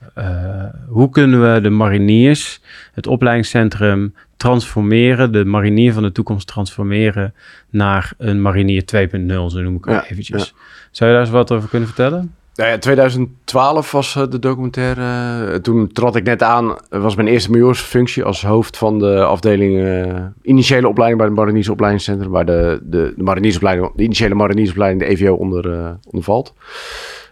[0.89, 2.61] hoe kunnen we de mariniers,
[2.93, 7.35] het opleidingscentrum, transformeren, de marinier van de toekomst transformeren
[7.71, 9.11] naar een marinier 2.0,
[9.47, 10.55] zo noem ik het eventjes.
[10.91, 12.35] Zou je daar eens wat over kunnen vertellen?
[12.55, 15.53] Nou ja, 2012 was eh, de documentaire.
[15.53, 16.77] Eh, toen trad ik net aan.
[16.89, 22.31] was mijn eerste majoorsfunctie als hoofd van de afdeling uh, initiële opleiding bij het Mariniersopleidingscentrum.
[22.31, 26.55] Waar de, de, de mariniersopleiding, de initiële mariniersopleiding, de EVO, onder, uh, onder valt.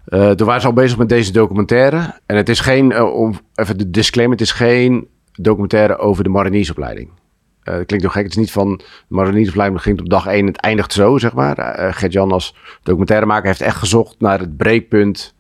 [0.09, 2.15] Uh, toen waren ze al bezig met deze documentaire.
[2.27, 5.09] En het is geen, om even de disclaimer, het is geen
[5.43, 7.09] documentaire over de mariniersopleiding.
[7.09, 8.23] Uh, dat klinkt toch gek.
[8.23, 11.33] Het is niet van de mariniersopleiding begint op dag 1 en het eindigt zo, zeg
[11.33, 11.59] maar.
[11.59, 15.35] Uh, Gert-Jan als documentairemaker heeft echt gezocht naar het breekpunt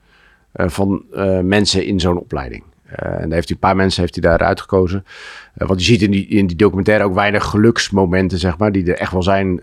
[0.52, 1.04] van
[1.42, 2.62] mensen in zo'n opleiding.
[2.84, 5.04] en daar heeft hij een paar mensen heeft hij daar uitgekozen.
[5.54, 8.98] want je ziet in die, in die documentaire ook weinig geluksmomenten, zeg maar, die er
[8.98, 9.60] echt wel zijn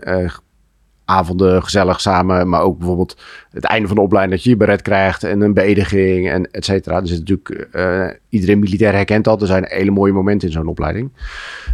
[1.08, 2.48] avonden gezellig samen.
[2.48, 3.16] Maar ook bijvoorbeeld
[3.50, 6.64] het einde van de opleiding dat je je beret krijgt en een beëdiging en et
[6.64, 7.00] cetera.
[7.00, 9.40] Dus natuurlijk, uh, iedereen militair herkent dat.
[9.40, 11.10] Er zijn hele mooie momenten in zo'n opleiding.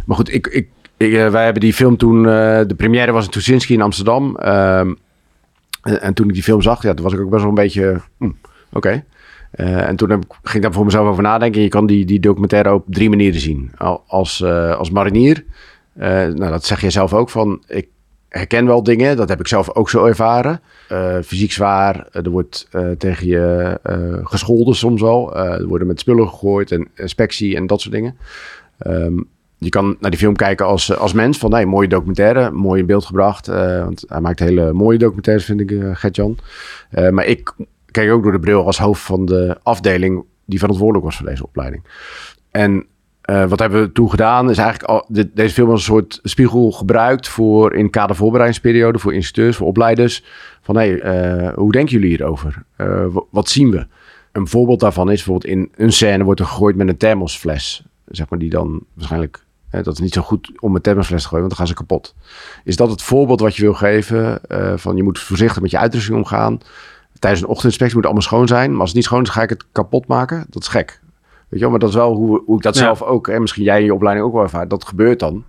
[0.05, 2.23] Maar goed, ik, ik, uh, wij hebben die film toen, uh,
[2.67, 4.35] de première was in Tuschinski in Amsterdam.
[4.35, 4.93] Ehm,
[5.81, 7.55] en, en, toen ik die film zag, ja, toen was ik ook best wel een
[7.55, 8.31] beetje, hm,
[8.71, 9.03] oké.
[9.51, 11.61] en toen heb, ging ik daar voor mezelf over nadenken.
[11.61, 13.71] Je kan die, die documentaire op drie manieren zien.
[14.07, 14.43] Als,
[14.77, 15.45] als marinier,
[15.93, 17.87] nou, dat zeg je zelf ook van, ik
[18.37, 19.17] herken wel dingen.
[19.17, 20.61] Dat heb ik zelf ook zo ervaren.
[20.91, 22.07] Uh, fysiek zwaar.
[22.11, 25.35] er wordt uh, tegen je uh, gescholden soms wel.
[25.35, 28.17] er worden met spullen gegooid en inspectie en dat soort dingen.
[28.87, 31.37] Um, je kan naar die film kijken als, als mens.
[31.37, 32.51] Van nee, mooie documentaire.
[32.51, 33.47] Mooi in beeld gebracht.
[33.47, 36.37] want hij maakt hele mooie documentaires, vind ik, Gert-Jan.
[37.11, 37.53] maar ik
[37.91, 41.43] kijk ook door de bril als hoofd van de afdeling die verantwoordelijk was voor deze
[41.43, 41.83] opleiding.
[42.51, 42.85] En
[43.29, 44.49] uh, wat hebben we toen gedaan?
[44.49, 49.13] Is eigenlijk al, deze film als een soort spiegel gebruikt voor in kader voorbereidingsperiode, voor
[49.13, 50.23] instructeurs, voor opleiders.
[50.61, 52.63] Van hé, uh, hoe denken jullie hierover?
[52.77, 53.87] Uh, wat zien we?
[54.31, 57.83] Een voorbeeld daarvan is bijvoorbeeld in een scène wordt er gegooid met een thermosfles.
[58.05, 61.27] Zeg maar die dan waarschijnlijk, hè, dat is niet zo goed om een thermosfles te
[61.27, 62.15] gooien, want dan gaan ze kapot.
[62.63, 64.39] Is dat het voorbeeld wat je wil geven?
[64.75, 66.59] van je moet voorzichtig met je uitrusting omgaan.
[67.19, 68.71] Tijdens een ochtendinspectie moet het allemaal schoon zijn.
[68.71, 70.45] Maar als het niet schoon is, ga ik het kapot maken.
[70.49, 70.99] Dat is gek.
[71.49, 73.63] Weet je wel, maar dat is wel hoe, hoe ik dat zelf ook, en misschien
[73.63, 75.43] jij in je opleiding ook wel ervaart, dat gebeurt dan.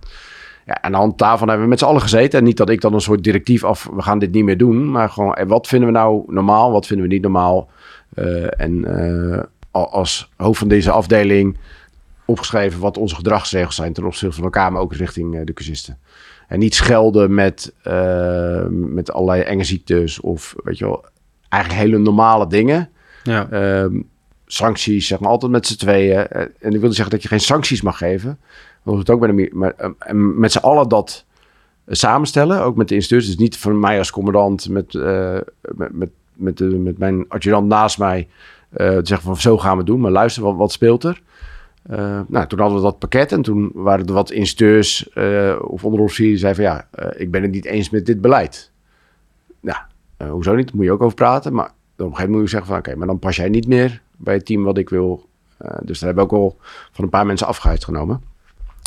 [0.67, 2.39] Ja, en aan de hand daarvan hebben we met z'n allen gezeten.
[2.39, 4.91] En niet dat ik dan een soort directief af, we gaan dit niet meer doen.
[4.91, 7.69] Maar gewoon, en wat vinden we nou normaal, wat vinden we niet normaal?
[8.15, 9.39] Uh, en uh,
[9.71, 11.57] als hoofd van deze afdeling
[12.25, 15.97] opgeschreven wat onze gedragsregels zijn ten opzichte van elkaar, maar ook richting uh, de cursisten.
[16.47, 17.73] En niet schelden met,
[18.71, 21.05] met allerlei enge ziektes of weet je wel,
[21.49, 22.89] eigenlijk hele normale dingen.
[23.23, 23.49] Ja.
[23.49, 24.01] Ehm,
[24.47, 26.27] sancties, zeg maar, altijd met z'n tweeën.
[26.27, 28.39] Eh, en ik wilde zeggen dat je geen sancties mag geven.
[28.83, 31.25] Want het ook bij de, eh, met z'n allen dat
[31.85, 33.31] eh, samenstellen, ook met de instructeurs.
[33.31, 34.93] Dus niet van mij als commandant met,
[35.75, 38.27] met, met, met, de, met mijn adjudant naast mij
[38.77, 39.99] uh, zeggen van zo gaan we doen.
[39.99, 41.21] Maar luister, wat, speelt er?
[42.27, 45.09] Nou, toen hadden we dat pakket en toen waren er wat instructeurs
[45.59, 48.71] of onderofficieren die zeiden van ja, ik ben het niet eens met dit beleid.
[49.59, 49.77] Nou,
[50.29, 50.67] hoezo niet?
[50.67, 51.53] Daar moet je ook over praten.
[51.53, 53.67] Maar op een gegeven moment moet je zeggen van oké, maar dan pas jij niet
[53.67, 55.29] meer bij het team wat ik wil.
[55.61, 56.57] Uh, dus daar hebben we ook al
[56.91, 58.21] van een paar mensen afscheid genomen.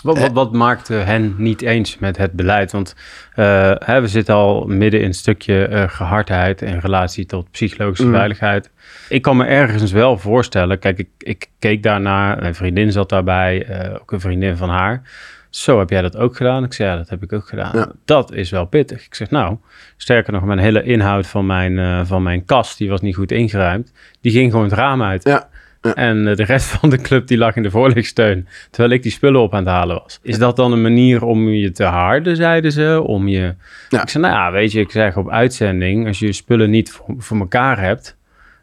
[0.03, 2.73] Wat, wat, wat maakte hen niet eens met het beleid?
[2.73, 2.95] Want
[3.37, 8.07] uh, hè, we zitten al midden in een stukje uh, gehardheid in relatie tot psychologische
[8.07, 8.13] mm.
[8.13, 8.71] veiligheid.
[9.09, 13.85] Ik kan me ergens wel voorstellen, kijk, ik, ik keek daarnaar, mijn vriendin zat daarbij,
[13.85, 15.03] uh, ook een vriendin van haar.
[15.51, 16.65] Zo heb jij dat ook gedaan?
[16.65, 17.71] Ik zei, ja, dat heb ik ook gedaan.
[17.75, 17.93] Ja.
[18.05, 19.07] Dat is wel pittig.
[19.07, 19.57] Ik zeg, nou,
[19.97, 23.93] sterker nog, mijn hele inhoud van mijn, van mijn kast, die was niet goed ingeruimd.
[24.21, 25.25] Die ging gewoon het raam uit.
[25.25, 25.49] Ja.
[25.81, 28.49] En eh, de rest van de club die lag in de voorlichtsteun.
[28.71, 30.19] Terwijl ik die spullen op aan het halen was.
[30.23, 33.03] Is dat dan een manier om je te harden, zeiden ze?
[33.07, 33.55] Om je...
[33.89, 36.07] Ik zei, nou ja, weet je, ik zeg op uitzending...
[36.07, 38.19] als je je spullen niet voor, voor elkaar hebt...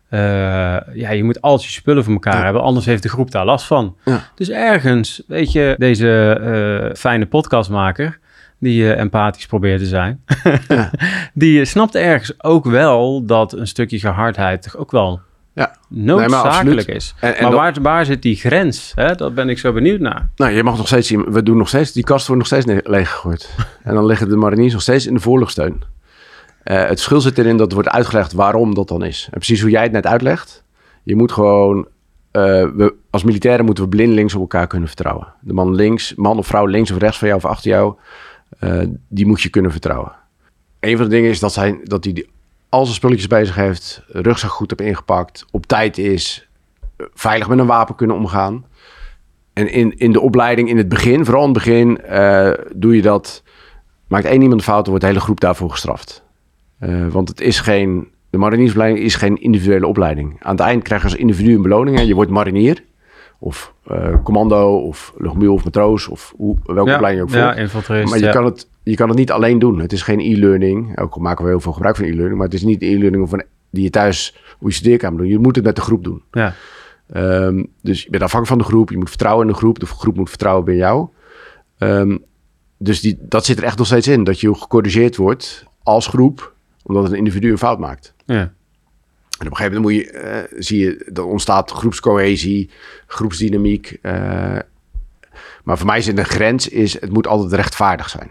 [0.10, 0.20] Uh,
[0.94, 3.66] ja, je moet altijd je spullen voor elkaar hebben, anders heeft de groep daar last
[3.66, 3.96] van.
[4.36, 6.40] Dus ergens, weet je, deze
[6.90, 8.20] uh, fijne podcastmaker,
[8.60, 10.24] die uh, empathisch probeert te zijn,
[10.68, 10.92] ja.
[11.34, 15.20] die snapt ergens ook wel dat een stukje gehardheid toch ook wel
[15.54, 15.76] ja.
[15.90, 17.14] noodzakelijk is.
[17.20, 18.92] En, maar waar, waar zit die grens?
[18.96, 19.16] Hè?
[19.16, 20.30] Dat ben ik zo benieuwd naar.
[20.36, 22.82] Nou, je mag nog steeds zien, we doen nog steeds, die kast wordt nog steeds
[22.88, 23.56] leeggegooid.
[23.84, 25.84] en dan liggen de mariniers nog steeds in de voorluchtsteun.
[26.72, 29.24] Uh, het verschil zit erin dat wordt uitgelegd waarom dat dan is.
[29.26, 30.64] En precies hoe jij het net uitlegt.
[31.04, 31.92] Je moet gewoon, uh,
[32.76, 35.34] we, als militairen moeten we blindelings op elkaar kunnen vertrouwen.
[35.42, 37.96] De man links, man of vrouw links of rechts van jou of achter jou,
[38.60, 40.12] uh, die moet je kunnen vertrouwen.
[40.80, 42.30] Een van de dingen is dat, zij, dat die
[42.70, 46.48] al zijn spulletjes bezig heeft, rugzak goed heb ingepakt, op tijd is,
[47.14, 48.66] veilig met een wapen kunnen omgaan.
[49.54, 52.00] En in, in de opleiding in het begin, vooral in het begin,
[52.76, 53.44] doe je dat.
[54.08, 56.26] Maakt één iemand fout, dan wordt de hele groep daarvoor gestraft.
[56.80, 58.08] Uh, want het is geen.
[58.30, 60.36] De mariniersopleiding is geen individuele opleiding.
[60.40, 62.02] Aan het eind krijg je als individu een beloning.
[62.02, 62.84] Je wordt marinier.
[63.40, 67.88] Of uh, commando, of luchtmobiel, of matroos, of hoe, welke ja, opleiding je ook volgt.
[67.88, 68.32] Ja, maar je, ja.
[68.32, 69.80] kan het, je kan het niet alleen doen.
[69.80, 71.00] Het is geen e-learning.
[71.00, 72.36] Ook al maken we heel veel gebruik van e-learning.
[72.36, 75.30] Maar het is niet e-learning van, die je thuis op je studeerkamer doet.
[75.30, 76.22] Je moet het met de groep doen.
[76.32, 76.54] Ja.
[77.16, 78.90] Um, dus je bent afhankelijk van de groep.
[78.90, 79.80] Je moet vertrouwen in de groep.
[79.80, 81.08] De groep moet vertrouwen bij jou.
[81.80, 82.24] Um,
[82.78, 84.24] dus die, dat zit er echt nog steeds in.
[84.24, 86.56] Dat je gecorrigeerd wordt als groep.
[86.88, 88.14] Omdat een individu een fout maakt.
[88.26, 88.54] Ja.
[89.40, 92.70] En op een gegeven moment moet je, uh, zie je, er ontstaat groepscohesie,
[93.08, 93.98] groepsdynamiek.
[94.02, 94.12] Uh,
[95.64, 98.30] maar voor mij is het een grens, is het moet altijd rechtvaardig zijn.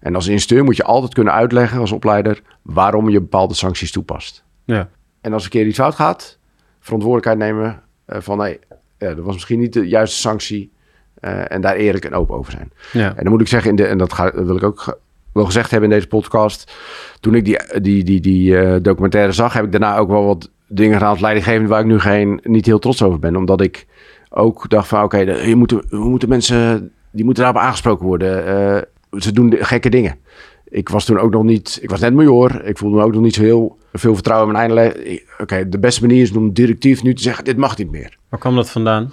[0.00, 4.44] En als instructeur moet je altijd kunnen uitleggen als opleider waarom je bepaalde sancties toepast.
[4.64, 4.88] Ja.
[5.20, 6.38] En als een keer iets fout gaat,
[6.80, 8.58] verantwoordelijkheid nemen uh, van nee,
[8.98, 10.72] dat was misschien niet de juiste sanctie.
[11.20, 12.72] en daar eerlijk en open over zijn.
[12.92, 13.16] Ja.
[13.16, 14.98] En dan moet ik zeggen, in de, en dat, ga, dat wil ik ook
[15.34, 16.72] wel gezegd hebben in deze podcast.
[17.20, 20.50] Toen ik die, die, die, die uh, documentaire zag, heb ik daarna ook wel wat
[20.68, 23.36] dingen gedaan als leidinggevende waar ik nu geen, niet heel trots over ben.
[23.36, 23.86] Omdat ik
[24.30, 28.48] ook dacht van oké, okay, je moeten, we moeten mensen, die moeten daarop aangesproken worden.
[28.48, 30.16] Uh, ze doen gekke dingen.
[30.64, 32.64] Ik was toen ook nog niet, ik was net major.
[32.64, 35.00] Ik voelde me ook nog niet zo heel veel vertrouwen in mijn einde.
[35.32, 38.18] Oké, okay, de beste manier is om directief nu te zeggen, dit mag niet meer.
[38.28, 39.12] Waar kwam dat vandaan?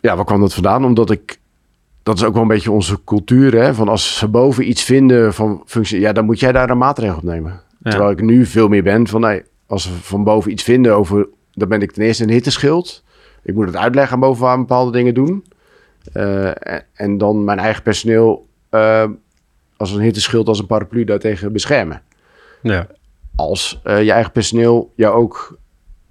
[0.00, 0.84] Ja, waar kwam dat vandaan?
[0.84, 1.38] Omdat ik
[2.08, 3.54] dat is ook wel een beetje onze cultuur.
[3.54, 3.74] Hè?
[3.74, 7.16] Van als ze boven iets vinden van functie, ja, dan moet jij daar een maatregel
[7.16, 7.60] op nemen.
[7.82, 7.90] Ja.
[7.90, 11.28] Terwijl ik nu veel meer ben van nee, als ze van boven iets vinden over,
[11.52, 13.04] dan ben ik ten eerste een hitteschild.
[13.42, 15.44] Ik moet het uitleggen aan boven waar bepaalde dingen doen.
[16.14, 19.04] Uh, en, en, dan mijn eigen personeel uh,
[19.76, 22.02] als een hitteschild, als een paraplu daartegen beschermen.
[22.62, 22.86] Ja.
[23.36, 25.58] Als uh, je eigen personeel jou ook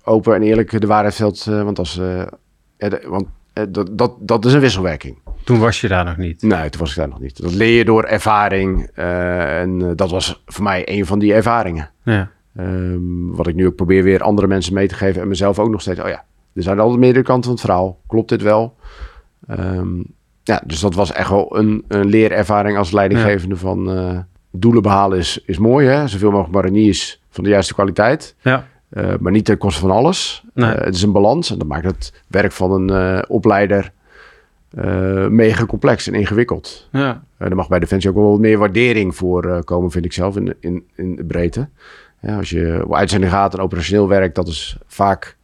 [0.03, 1.43] open en eerlijk de waarheid vertelt.
[1.45, 1.93] want als,
[2.77, 3.27] ja, de, want
[3.69, 5.17] dat, dat, dat is een wisselwerking.
[5.43, 6.41] Toen was je daar nog niet?
[6.41, 7.41] Nee, toen was ik daar nog niet.
[7.41, 8.89] Dat leer je door ervaring.
[8.95, 11.89] Uh, en uh, dat was voor mij een van die ervaringen.
[12.03, 12.31] Ja.
[12.59, 15.21] Um, wat ik nu ook probeer weer andere mensen mee te geven.
[15.21, 15.99] En mezelf ook nog steeds.
[15.99, 17.99] Oh ja, er zijn altijd meerdere kanten van het verhaal.
[18.07, 18.75] Klopt dit wel?
[19.49, 20.05] Um,
[20.43, 23.61] ja, dus dat was echt wel een, een leerervaring als leidinggevende ja.
[23.61, 23.97] van...
[23.97, 24.19] Uh,
[24.51, 26.07] doelen behalen is, is mooi, hè?
[26.07, 28.35] Zoveel mogelijk mariniers van de juiste kwaliteit.
[28.41, 28.67] Ja.
[28.97, 30.43] Uh, maar niet ten koste van alles.
[30.53, 30.73] Nee.
[30.73, 33.91] Uh, het is een balans en dat maakt het werk van een uh, opleider
[35.29, 36.87] mega complex en ingewikkeld.
[36.91, 37.23] Ja.
[37.37, 40.55] er mag bij Defensie ook wel wat meer waardering voor komen, vind ik zelf, in,
[40.59, 41.67] in, in de breedte.
[42.21, 45.37] Ja, als je op uitzending gaat en operationeel werk, dat is vaak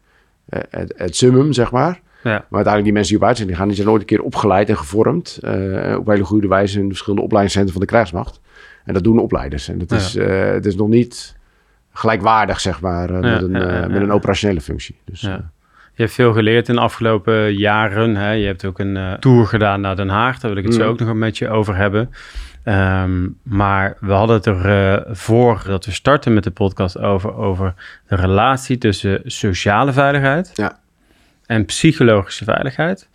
[0.69, 2.01] het, het summum, zeg maar.
[2.23, 2.29] Ja.
[2.29, 4.77] Maar uiteindelijk die mensen die op uitzending gaan, die zijn nooit een keer opgeleid en
[4.77, 5.39] gevormd.
[5.97, 8.39] op hele goede wijze in de verschillende opleidingscentra van de krijgsmacht.
[8.85, 9.67] En dat doen opleiders.
[9.67, 11.35] En dat is, het is nog niet
[11.93, 14.95] gelijkwaardig, zeg maar, uh, Ja, met, een, ja, met een operationele functie.
[15.05, 15.33] Dus, uh,
[15.95, 18.15] Je hebt veel geleerd in de afgelopen jaren.
[18.15, 18.31] Hè?
[18.31, 20.39] Je hebt ook een tour gedaan naar Den Haag.
[20.39, 20.89] Daar wil ik het zo Mm.
[20.89, 22.09] ook nog met je over hebben.
[22.65, 27.35] Um, maar we hadden het er uh, voor dat we starten met de podcast over,
[27.35, 27.73] over
[28.07, 30.77] de relatie tussen sociale veiligheid Ja.
[31.53, 33.07] En psychologische veiligheid.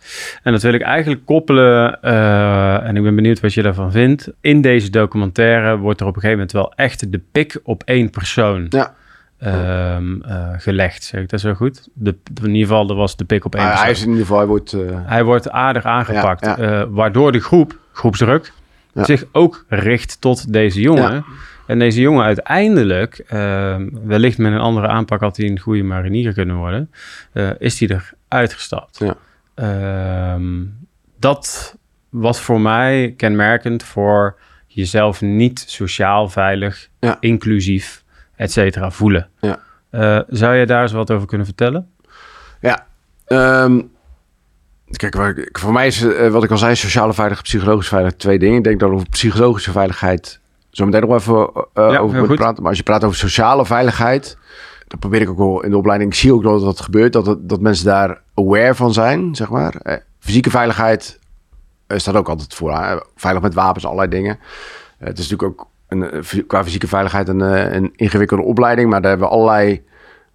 [0.43, 4.31] En dat wil ik eigenlijk koppelen, uh, en ik ben benieuwd wat je daarvan vindt.
[4.41, 8.09] In deze documentaire wordt er op een gegeven moment wel echt de pik op één
[8.09, 8.93] persoon Ja.
[9.39, 11.87] ehm, eh, gelegd, zeg ik dat zo goed?
[11.93, 14.21] De, in ieder geval, er was de pik op één Hij, hij is in ieder
[14.21, 14.73] geval, hij wordt...
[14.73, 18.51] eh, Hij wordt aardig aangepakt, Ja, eh, waardoor de groep, groepsdruk,
[18.93, 19.03] Ja.
[19.05, 21.25] zich ook richt tot deze jongen.
[21.69, 26.33] En deze jongen uiteindelijk, ehm, wellicht met een andere aanpak had hij een goede marinier
[26.33, 26.91] kunnen worden,
[27.33, 28.99] eh, is hij er uitgestapt.
[28.99, 29.15] Ja.
[29.55, 30.65] Ehm,
[31.19, 31.75] dat
[32.09, 37.17] was voor mij kenmerkend voor jezelf niet sociaal veilig, Ja.
[37.19, 38.03] inclusief,
[38.35, 39.29] et cetera, voelen.
[39.39, 39.59] Ja.
[39.89, 41.89] Eh, zou je daar eens wat over kunnen vertellen?
[42.61, 42.85] Ja,
[43.25, 43.81] ehm,
[44.91, 48.21] kijk, waar ik- voor mij is, eh, wat ik al zei, sociale veiligheid, psychologische veiligheid,
[48.21, 48.57] twee dingen.
[48.57, 50.38] Ik denk dat over psychologische veiligheid
[50.69, 52.59] zo meteen nog even eh, Ja, over moeten praten.
[52.61, 54.37] Maar als je praat over sociale veiligheid,
[54.87, 57.25] dan probeer ik ook wel in de opleiding, ik zie ook dat dat gebeurt, dat,
[57.25, 59.75] het- dat mensen daar aware van zijn, zeg maar.
[59.75, 61.19] Eh, fysieke veiligheid
[61.87, 62.73] eh, staat ook altijd voor.
[62.73, 62.97] hè.
[63.15, 64.39] Veilig met wapens, allerlei dingen.
[64.97, 67.39] Eh, het is natuurlijk ook een, qua fysieke veiligheid een,
[67.75, 69.83] een ingewikkelde opleiding, maar daar hebben we allerlei, daar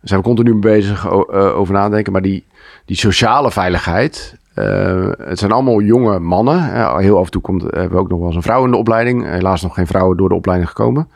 [0.03, 1.09] zijn we continu mee bezig
[1.55, 2.13] over nadenken.
[2.13, 2.47] Maar die,
[2.85, 6.99] die sociale veiligheid, eh, het zijn allemaal jonge mannen.
[6.99, 8.77] heel af en toe komt, hebben we ook nog wel eens een vrouw in de
[8.77, 9.25] opleiding.
[9.25, 11.09] Helaas nog geen vrouwen door de opleiding gekomen.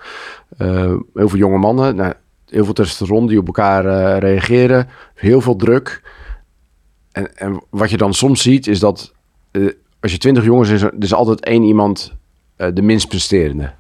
[0.57, 2.13] Eh, heel veel jonge mannen, nou,
[2.47, 4.89] heel veel testosteron die op elkaar eh, reageren.
[5.15, 6.03] Heel veel druk.
[7.13, 9.13] En, en wat je dan soms ziet is dat
[9.51, 9.67] eh,
[10.01, 12.15] als je twintig jongens is, er is altijd één iemand
[12.57, 13.73] eh, de minst presterende.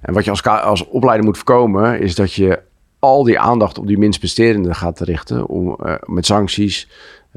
[0.00, 2.62] En wat je als, als opleider moet voorkomen, is dat je
[2.98, 5.46] al die aandacht op die minst presterende gaat richten.
[5.46, 6.88] Om, eh, met sancties.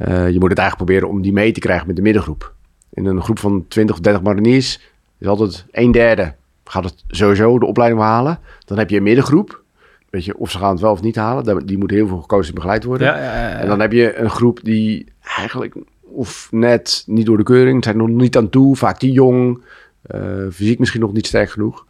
[0.05, 2.53] Eh, je moet het eigenlijk proberen om die mee te krijgen met de middengroep.
[2.93, 4.79] In een groep van 20 of 30 mariniers
[5.17, 6.33] is altijd een derde
[6.71, 8.39] gaat het sowieso de opleiding halen.
[8.65, 9.61] Dan heb je een middengroep.
[10.09, 11.65] Weet je, of ze gaan het wel of niet halen.
[11.65, 13.07] Die moet heel veel gekozen en begeleid worden.
[13.07, 13.57] Ja, ja, ja.
[13.57, 15.05] En dan heb je een groep die
[15.37, 19.63] eigenlijk of net niet door de keuring, zijn nog niet aan toe, vaak te jong,
[20.01, 21.85] eh, fysiek misschien nog niet sterk genoeg.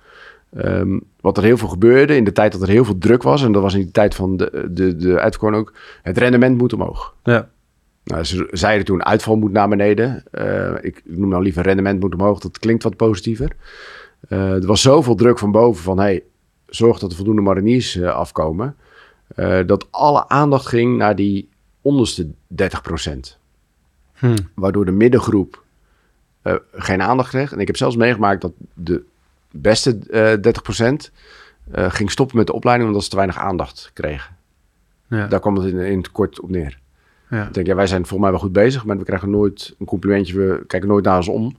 [0.56, 3.44] Ehm, wat er heel veel gebeurde in de tijd dat er heel veel druk was,
[3.44, 6.74] en dat was in de tijd van de, de, de uitverkoren ook, het rendement moet
[6.74, 7.16] omhoog.
[7.24, 7.50] ja.
[8.04, 10.24] Nou, ze zeiden toen uitval moet naar beneden.
[10.32, 13.56] Eh, ik noem nou liever rendement moet omhoog, dat klinkt wat positiever.
[14.28, 16.24] Eh, er was zoveel druk van boven van, hey,
[16.66, 18.76] zorg dat er voldoende mariniers eh, afkomen.
[19.66, 21.50] dat alle aandacht ging naar die
[21.82, 23.38] onderste 30%.
[24.14, 24.38] Hm.
[24.56, 25.64] Waardoor de middengroep
[26.74, 27.54] geen aandacht kreeg.
[27.54, 29.04] En ik heb zelfs meegemaakt dat de
[29.52, 31.12] beste eh 30%
[31.72, 34.36] eh, ging stoppen met de opleiding omdat ze te weinig aandacht kregen.
[35.08, 35.28] Ja.
[35.28, 36.80] Daar kwam het in, in het kort op neer.
[37.32, 37.48] Ja.
[37.48, 39.86] Ik denk, ja, wij zijn volgens mij wel goed bezig, maar we krijgen nooit een
[39.86, 40.38] complimentje.
[40.38, 41.56] We kijken nooit naar ons om,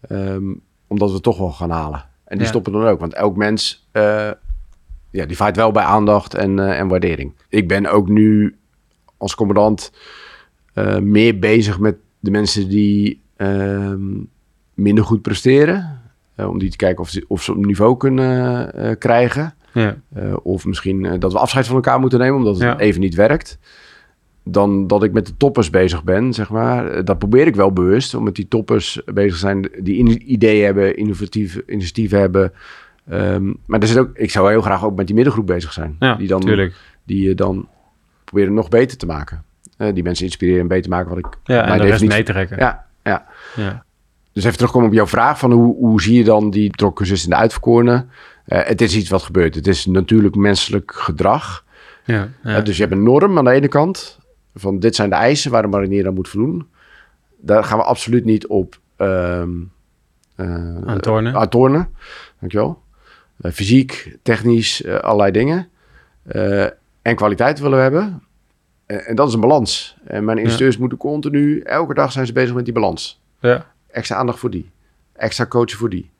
[0.00, 0.52] ehm,
[0.86, 2.04] omdat we het toch wel gaan halen.
[2.24, 2.46] En die Ja.
[2.52, 4.30] stoppen dan ook, want elk mens, eh,
[5.10, 7.32] ja, die vaart wel bij aandacht en, eh, en waardering.
[7.48, 8.56] Ik ben ook nu
[9.16, 9.92] als commandant
[10.74, 14.00] eh, meer bezig met de mensen die ehm,
[14.74, 16.00] minder goed presteren.
[16.36, 19.54] Om die te kijken of ze, of ze op niveau kunnen krijgen.
[19.72, 19.96] Ja.
[20.42, 23.58] Of misschien dat we afscheid van elkaar moeten nemen omdat het even niet werkt.
[24.44, 26.86] Dan dat ik met de toppers bezig ben, zeg maar.
[26.90, 30.96] Eh, Dat probeer ik wel bewust, om met die toppers bezig zijn die ideeën hebben,
[30.96, 32.52] innovatieve initiatieven hebben.
[33.08, 35.96] Ehm, maar er zit ook, ik zou heel graag ook met die middengroep bezig zijn.
[35.98, 36.74] Ja, die dan, tuurlijk.
[37.04, 37.68] Die je dan
[38.24, 39.44] proberen nog beter te maken.
[39.76, 41.26] Eh, die mensen inspireren en beter maken wat ik...
[41.44, 42.58] Ja, en de rest mee te trekken.
[42.58, 43.26] Ja, ja.
[43.56, 43.84] Ja.
[44.32, 47.30] Dus even terugkomen op jouw vraag van hoe, hoe zie je dan die betrokkenzus in
[47.30, 48.10] de uitverkorenen?
[48.44, 49.54] Eh, het is iets wat gebeurt.
[49.54, 51.64] Het is natuurlijk menselijk gedrag.
[52.04, 52.28] Ja.
[52.42, 52.56] Ja.
[52.56, 54.18] Eh, dus je hebt een norm aan de ene kant.
[54.60, 56.68] Van dit zijn de eisen waar de marinier aan moet voldoen.
[57.36, 58.78] Daar gaan we absoluut niet op
[61.34, 61.88] aan tornen.
[62.38, 62.82] Dankjewel.
[63.40, 65.68] Eh, fysiek, technisch, eh, allerlei dingen.
[67.02, 68.22] En kwaliteit willen we hebben.
[68.86, 69.96] En dat is een balans.
[70.04, 73.20] En mijn instructeurs moeten continu, elke dag zijn ze bezig met die balans.
[73.40, 73.66] ja.
[73.90, 74.70] Extra aandacht voor die.
[75.12, 76.10] Extra coachen voor die.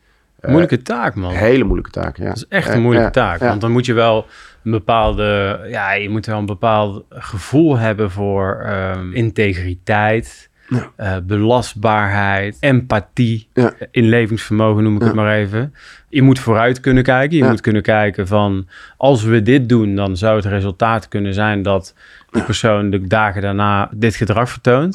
[0.41, 1.33] Eh, Moeilijke taak, man.
[1.33, 2.25] Hele moeilijke taak, ja.
[2.25, 3.39] Dat is echt Eh, een moeilijke ja, taak.
[3.41, 4.27] Want dan moet je wel
[4.65, 10.91] een bepaalde, ja, je moet wel een bepaald gevoel hebben voor ehm, integriteit, Ja.
[10.97, 13.73] eh, belastbaarheid, empathie, Ja.
[13.91, 15.07] inlevingsvermogen noem ik Ja.
[15.07, 15.75] het maar even.
[16.09, 17.37] Je moet vooruit kunnen kijken.
[17.37, 21.63] Je moet kunnen kijken van, als we dit doen, dan zou het resultaat kunnen zijn
[21.63, 21.95] dat
[22.31, 24.95] die persoon de dagen daarna dit gedrag vertoont.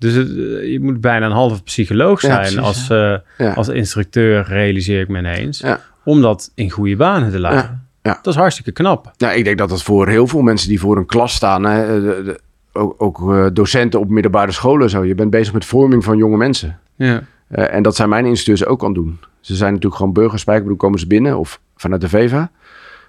[0.00, 3.14] Ja, Dus het, eh, je moet bijna een halve psycholoog Ja, zijn precies, als, eh,
[3.46, 3.52] ja.
[3.52, 5.58] als instructeur, realiseer ik me ineens.
[5.58, 5.80] Ja.
[6.04, 7.58] Om dat in goede banen te laten.
[8.02, 8.18] Ja, ja.
[8.22, 9.10] Dat is hartstikke knap.
[9.18, 12.00] Nou, ik denk dat dat voor heel veel mensen die voor een klas staan, hè,
[12.00, 12.40] de- de-
[12.72, 16.36] ook, ook eh, docenten op middelbare scholen zo, je bent bezig met vorming van jonge
[16.36, 16.78] mensen.
[16.96, 17.22] Ja.
[17.48, 19.18] Eh, en dat zijn mijn instructeurs ook aan het doen.
[19.40, 22.50] Ze zijn natuurlijk gewoon burgerspijkerbroek, komen ze binnen of vanuit de VEVA.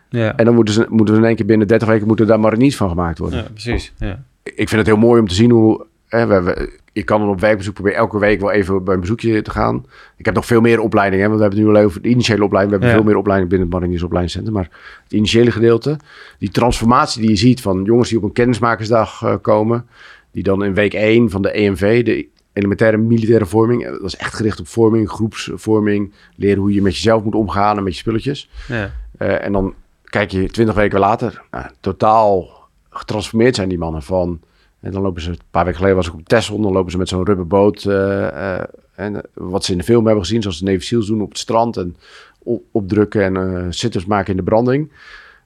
[0.09, 0.35] Ja.
[0.35, 2.75] En dan moeten ze, moeten ze in één keer binnen 30 weken moeten daar mariniers
[2.75, 3.39] van gemaakt worden.
[3.39, 3.93] ja, precies.
[3.97, 4.23] Ja.
[4.43, 5.85] Ik vind het heel mooi om te zien hoe.
[6.07, 8.99] Hè, we, we- ik kan dan op werkbezoek proberen elke week wel even bij een
[8.99, 9.85] bezoekje te gaan.
[10.17, 12.43] Ik heb nog veel meer opleidingen, want we hebben het nu alleen over de initiële
[12.43, 12.73] opleiding.
[12.73, 12.95] We hebben Ja.
[12.95, 14.55] veel meer opleidingen binnen het Mariniersopleidingscentrum.
[14.55, 14.69] Maar
[15.03, 15.97] het initiële gedeelte,
[16.37, 19.85] die transformatie die je ziet van jongens die op een kennismakersdag eh, komen,
[20.31, 24.15] die dan in week 1 van de EMV, de elementaire militaire vorming, eh, dat is
[24.15, 27.99] echt gericht op vorming, groepsvorming, leren hoe je met jezelf moet omgaan en met je
[27.99, 28.49] spulletjes.
[28.67, 28.91] Ja.
[29.17, 29.73] Eh, en dan
[30.03, 32.49] kijk je twintig weken later, nou, totaal
[32.89, 34.39] getransformeerd zijn die mannen van.
[34.81, 36.97] En dan lopen ze, een paar weken geleden was ik op Texel, dan lopen ze
[36.97, 37.85] met zo'n rubberboot.
[37.85, 38.63] eh, eh,
[38.95, 41.29] en eh, wat ze in de film hebben gezien, zoals de Navy Seals doen op
[41.29, 41.77] het strand.
[41.77, 41.95] En
[42.39, 44.91] op- opdrukken en sitters maken in de branding.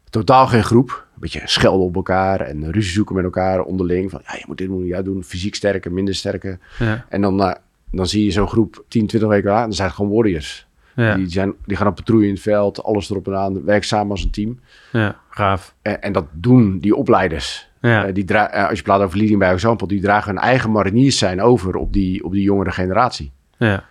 [0.10, 0.90] Totaal geen groep.
[1.14, 4.10] Een beetje schelden op elkaar en ruzie zoeken met elkaar onderling.
[4.12, 5.24] Van ja, je moet dit doen, ja doen.
[5.24, 6.60] Fysiek sterker, minder sterker.
[6.80, 7.06] Ja.
[7.10, 7.58] En dan,
[7.92, 9.66] dan zie je zo'n groep 10, 20 weken later.
[9.66, 10.68] Dan zijn het gewoon warriors.
[10.96, 11.16] Ja.
[11.16, 13.64] Die, zijn, die gaan op patrouille in het veld, alles erop en aan.
[13.66, 14.60] Werken samen als een team.
[14.92, 15.76] ja, gaaf.
[15.82, 17.70] En, en dat doen die opleiders.
[17.86, 18.06] Ja.
[18.06, 20.72] Eh, die dra- eh, als je praat over leading by example, die dragen hun eigen
[20.72, 23.32] mariniers zijn over op die, op die jongere generatie.
[23.58, 23.84] Ja.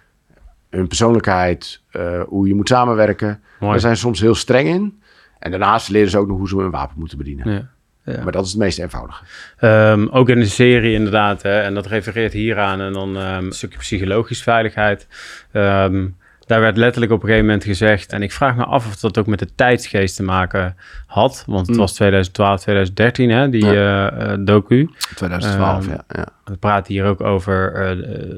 [0.70, 3.40] Hun persoonlijkheid, eh, hoe je moet samenwerken.
[3.60, 3.72] Mooi.
[3.72, 5.00] Daar zijn ze soms heel streng in.
[5.38, 7.50] En daarnaast leren ze ook nog hoe ze een wapen moeten bedienen.
[7.52, 7.68] Ja.
[8.12, 8.22] Ja.
[8.22, 9.24] Maar dat is het meest eenvoudige.
[9.58, 12.80] Ehm, ook in de serie inderdaad, hè, en dat refereert hieraan.
[12.80, 15.06] En dan ehm, een stukje psychologische veiligheid.
[15.52, 16.06] Ehm,
[16.46, 18.12] daar werd letterlijk op een gegeven moment gezegd...
[18.12, 20.76] en ik vraag me af of dat ook met de tijdsgeest te maken
[21.06, 21.44] had.
[21.46, 21.80] Want het Mm.
[21.82, 24.90] was 2012, 2013, hè, die eh, eh, docu.
[25.14, 26.04] 2012, Ehm, ja.
[26.08, 26.28] ja.
[26.44, 27.88] We praten hier ook over eh,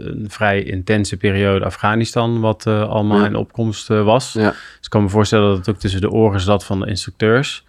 [0.07, 2.41] een vrij intense periode Afghanistan...
[2.41, 3.27] wat allemaal Ja.
[3.27, 4.33] in opkomst was.
[4.33, 4.51] Ja.
[4.51, 7.65] Dus ik kan me voorstellen dat het ook tussen de oren zat van de instructeurs.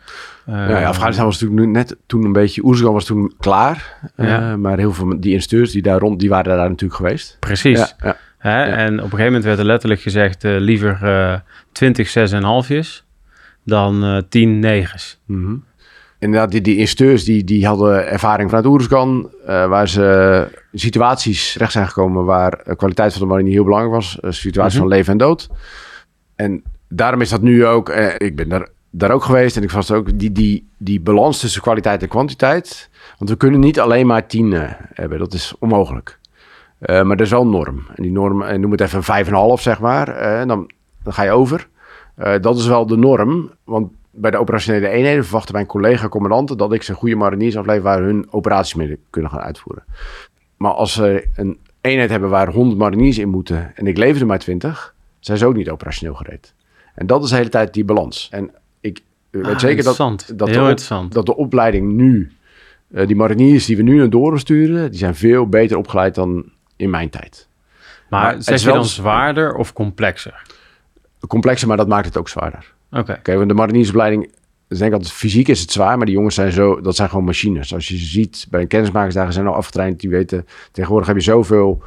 [0.45, 2.63] Ja, ja, Ehm, Afghanistan was natuurlijk nu net toen een beetje...
[2.63, 3.99] Oersgan was toen klaar.
[4.17, 4.57] Ja.
[4.57, 7.37] maar heel veel die instructeurs die daar rond, die waren daar natuurlijk geweest.
[7.39, 7.95] Precies.
[7.99, 8.65] Ja, ja.
[8.65, 10.43] En op een gegeven moment werd er letterlijk gezegd...
[10.43, 11.39] eh, liever eh
[11.71, 13.05] 20 6 en halfjes
[13.63, 15.19] dan eh 10 negens.
[15.25, 15.55] Mhm.
[16.19, 21.51] Inderdaad, die, die instructeurs die, die hadden ervaring vanuit Oeruzgan, eh waar ze in situaties
[21.53, 24.17] terecht zijn gekomen waar de kwaliteit van de marine heel belangrijk was.
[24.21, 24.87] Een situatie Mhm.
[24.87, 25.49] van leven en dood.
[26.35, 29.69] En daarom is dat nu ook, eh, ik ben daar, daar ook geweest en ik
[29.69, 32.89] vast ook, die, die, die balans tussen kwaliteit en kwantiteit.
[33.17, 34.53] Want we kunnen niet alleen maar tien
[34.93, 36.16] hebben, dat is onmogelijk.
[36.79, 37.83] Eh, maar er is wel een norm.
[37.95, 40.07] En die norm, en noem het even een vijf en een half, zeg maar.
[40.07, 40.71] eh, en dan,
[41.03, 41.67] dan ga je over.
[42.15, 43.51] Eh, dat is wel de norm.
[43.63, 48.01] Want bij de operationele eenheden verwachten mijn collega-commandanten dat ik ze goede mariniers aflever waar
[48.01, 49.83] hun operaties mee kunnen gaan uitvoeren.
[50.57, 54.27] Maar als ze een eenheid hebben waar 100 mariniers in moeten en ik lever er
[54.27, 56.53] maar 20, zijn ze ook niet operationeel gereed.
[56.95, 58.27] En dat is de hele tijd die balans.
[58.31, 59.95] En ik weet Ah, zeker dat,
[60.35, 60.79] dat, Heel de, op-
[61.13, 62.31] dat de opleiding nu,
[62.87, 66.45] die mariniers die we nu naar Doren sturen, die zijn veel beter opgeleid dan
[66.77, 67.47] in mijn tijd.
[68.09, 70.41] Maar, Maar het zeg is je wel dan zwaarder of complexer?
[71.27, 72.73] Complexer, maar dat maakt het ook zwaarder.
[72.91, 73.13] Oké.
[73.19, 74.23] Oké, want de mariniersopleiding,
[74.67, 77.25] ik denk altijd fysiek is het zwaar, maar die jongens zijn zo, dat zijn gewoon
[77.25, 77.73] machines.
[77.73, 81.83] Als je ziet bij een kennismakersdagen zijn al afgetraind, die weten, tegenwoordig heb je zoveel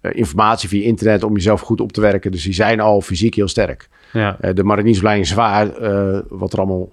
[0.00, 3.34] eh, informatie via internet om jezelf goed op te werken, dus die zijn al fysiek
[3.34, 3.88] heel sterk.
[4.12, 4.36] Ja.
[4.40, 6.90] Eh, de mariniersopleiding is zwaar, eh, wat er allemaal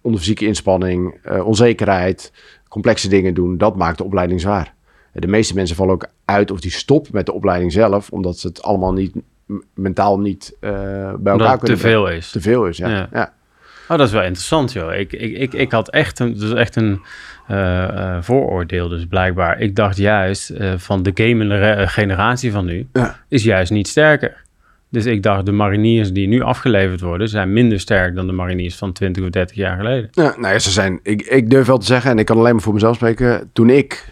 [0.00, 2.32] onder fysieke inspanning, onzekerheid,
[2.68, 4.74] complexe dingen doen, dat maakt de opleiding zwaar.
[5.12, 8.46] De meeste mensen vallen ook uit of die stoppen met de opleiding zelf, omdat ze
[8.46, 9.14] het allemaal niet
[9.74, 10.78] mentaal niet eh, bij
[11.10, 11.78] elkaar Omdat te kunnen brengen.
[11.78, 12.30] veel is.
[12.30, 12.88] Te veel is, ja.
[12.88, 13.08] Ja.
[13.12, 13.32] ja.
[13.88, 14.94] Oh, dat is wel interessant, joh.
[14.94, 17.00] Ik, ik, ik, ik had echt een, dus echt een
[17.46, 17.82] eh,
[18.16, 19.60] eh, vooroordeel, dus blijkbaar.
[19.60, 23.16] Ik dacht juist van de gamende generatie van nu Ja.
[23.28, 24.44] is juist niet sterker.
[24.88, 28.76] Dus ik dacht, de mariniers die nu afgeleverd worden, zijn minder sterk dan de mariniers
[28.76, 30.08] van 20 of 30 jaar geleden.
[30.12, 32.52] Ja, nou ja, ze zijn, ik, ik durf wel te zeggen, en ik kan alleen
[32.52, 33.50] maar voor mezelf spreken.
[33.52, 34.08] Toen ik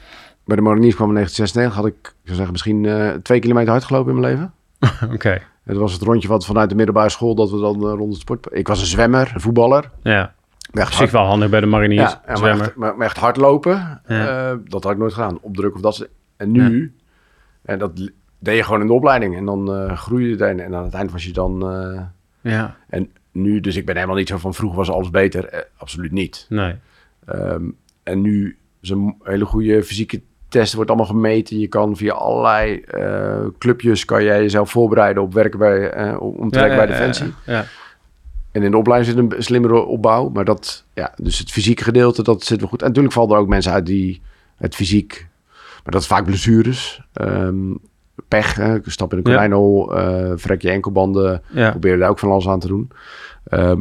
[0.48, 3.70] bij de mariniers kwam in 1996, had ik, ik zou zeggen, misschien eh, twee kilometer
[3.70, 4.52] hard gelopen in mijn leven.
[5.14, 8.12] Oké, Het was het rondje wat vanuit de middelbare school dat we dan eh, rond
[8.12, 8.46] het sport...
[8.50, 9.90] Ik was een zwemmer, een voetballer.
[10.02, 10.36] ja.
[10.72, 12.66] Maar echt wel handig bij de mariniers, ja, ja, maar, zwemmer.
[12.66, 14.50] echt, maar, maar echt hardlopen, Ja.
[14.50, 15.38] eh, dat had ik nooit gedaan.
[15.40, 16.94] Opdrukken of dat soort- En nu,
[17.62, 17.96] en dat
[18.38, 19.36] deed je gewoon in de opleiding.
[19.36, 20.60] En dan eh groeide je erin.
[20.60, 21.58] En aan het eind was je dan...
[22.40, 25.66] Ja, en nu, dus ik ben helemaal niet zo van vroeger was alles beter.
[25.76, 26.46] Absoluut niet.
[26.48, 26.74] nee.
[27.26, 27.64] Ehm,
[28.02, 31.58] en nu is een hele goede fysieke test, wordt allemaal gemeten.
[31.58, 36.50] Je kan via allerlei eh, clubjes kan jij jezelf voorbereiden op werken bij, eh, om
[36.50, 37.34] te Ja, werken bij Defensie.
[37.46, 37.64] Ja.
[38.52, 40.28] En in de opleiding zit een slimmere opbouw.
[40.28, 42.82] Maar dat, ja, dus het fysieke gedeelte, dat zit wel goed.
[42.82, 44.22] En natuurlijk vallen er ook mensen uit die
[44.56, 47.02] het fysiek, maar dat is vaak blessures.
[47.12, 47.74] Ehm,
[48.28, 51.42] pech, hè, stap in een konijnhol, eh vrek je enkelbanden.
[51.50, 51.70] ja.
[51.70, 52.90] Proberen daar ook van alles aan te doen.
[53.44, 53.80] Ehm,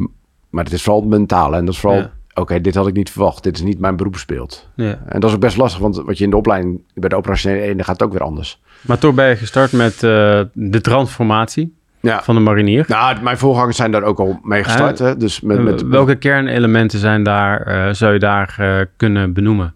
[0.50, 1.56] maar het is vooral het mentale.
[1.56, 3.42] En dat is vooral, Oké, dit had ik niet verwacht.
[3.42, 4.68] Dit is niet mijn beroepsbeeld.
[4.74, 4.98] ja.
[5.08, 7.62] En dat is ook best lastig, want wat je in de opleiding bij de operationele
[7.62, 8.60] ene gaat het ook weer anders.
[8.80, 12.22] Maar toch ben je gestart met eh, de transformatie Ja.
[12.22, 12.84] van de marinier.
[12.88, 14.98] Nou, mijn voorgangers zijn daar ook al mee gestart.
[14.98, 15.16] hè?
[15.16, 19.74] Dus met, met, Eh, Welke kernelementen zijn daar, eh, zou je daar eh, kunnen benoemen?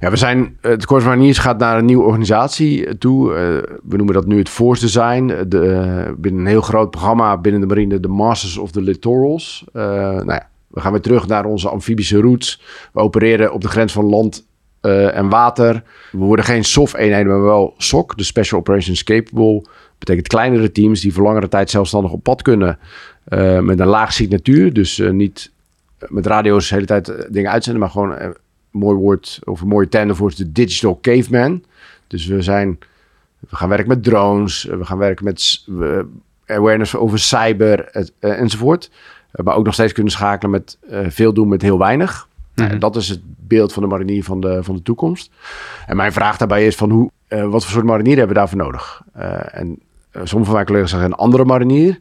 [0.00, 3.28] Ja, we zijn, het Corps Mariniers gaat naar een nieuwe organisatie toe.
[3.88, 5.26] We noemen dat nu het Force Design.
[5.48, 9.64] De, binnen een heel groot programma binnen de marine, de Masters of the Littorals.
[9.72, 12.62] Nou ja, we gaan weer terug naar onze amfibische roots.
[12.92, 14.46] We opereren op de grens van land
[14.80, 15.82] en water.
[16.12, 19.64] We worden geen SOF-eenheden, maar wel SOC, de Special Operations Capable.
[19.98, 22.78] betekent kleinere teams die voor langere tijd zelfstandig op pad kunnen.
[23.60, 25.50] met een laag signatuur, dus niet
[26.08, 28.34] met radio's de hele tijd dingen uitzenden, maar gewoon
[28.70, 31.64] mooi woord of een mooie term voor de digital caveman.
[32.06, 32.78] Dus we zijn,
[33.38, 35.64] we gaan werken met drones, we gaan werken met
[36.46, 38.90] awareness over cyber enzovoort.
[39.34, 42.28] Uh, maar ook nog steeds kunnen schakelen met uh, veel doen met heel weinig.
[42.54, 45.30] Mm dat is het beeld van de marinier van de, van de toekomst.
[45.86, 49.02] En mijn vraag daarbij is van hoe, wat voor soort marinier hebben we daarvoor nodig?
[49.52, 49.78] en
[50.12, 52.00] sommige van mijn collega's zeggen een andere marinier.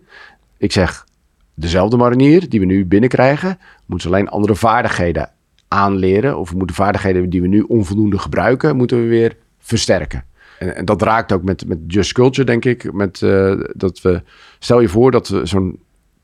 [0.58, 1.06] Ik zeg
[1.54, 5.30] dezelfde marinier die we nu binnenkrijgen, moet alleen andere vaardigheden
[5.68, 6.38] aanleren.
[6.38, 10.24] Of we moeten vaardigheden die we nu onvoldoende gebruiken, moeten we weer versterken.
[10.60, 12.94] En, en dat raakt ook met, met Just Culture, denk ik.
[12.94, 14.22] Met, uh, dat we,
[14.60, 15.80] stel je voor dat we zo'n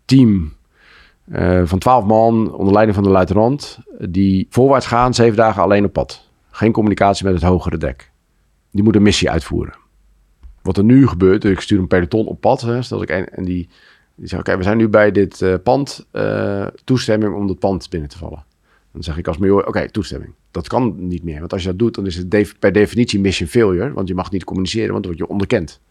[0.06, 0.54] team
[1.28, 5.86] uh, van twaalf man onder leiding van de luitenant, die voorwaarts gaan, zeven dagen alleen
[5.86, 6.28] op pad.
[6.52, 8.12] Geen communicatie met het hogere dek.
[8.72, 9.76] Die moet een missie uitvoeren.
[10.62, 13.44] Wat er nu gebeurt, ik stuur een peloton op pad, hè, stel ik een, en
[13.44, 13.70] die,
[14.16, 16.08] die zegt, oké, we zijn nu bij dit uh, pand,
[16.84, 18.44] toestemming om dat pand binnen te vallen.
[18.92, 20.34] Dan zeg ik als major, oké, toestemming.
[20.52, 21.40] Dat kan niet meer.
[21.40, 23.94] Want als je dat doet, dan is het per definitie mission failure.
[23.94, 25.82] Want je mag niet communiceren, want dan word je onderkend.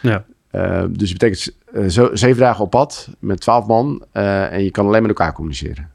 [0.00, 0.24] Ja.
[0.52, 4.64] Uh, dus het betekent uh, zo, zeven dagen op pad met twaalf man uh, en
[4.64, 5.90] je kan alleen met elkaar communiceren.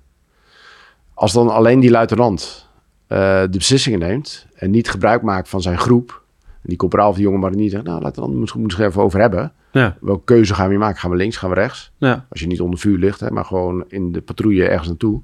[1.14, 2.66] Als dan alleen die luitenant
[3.08, 7.24] de beslissingen neemt en niet gebruik maakt van zijn groep, en die corporaal of die
[7.24, 8.02] jonge marinier zegt, nou
[8.36, 9.52] misschien moeten we het even over hebben.
[9.72, 9.98] Ja.
[10.02, 11.00] Welke keuze gaan we maken?
[11.00, 11.92] Gaan we links, gaan we rechts?
[11.98, 12.26] Ja.
[12.30, 15.22] Als je niet onder vuur ligt, hè, maar gewoon in de patrouille ergens naartoe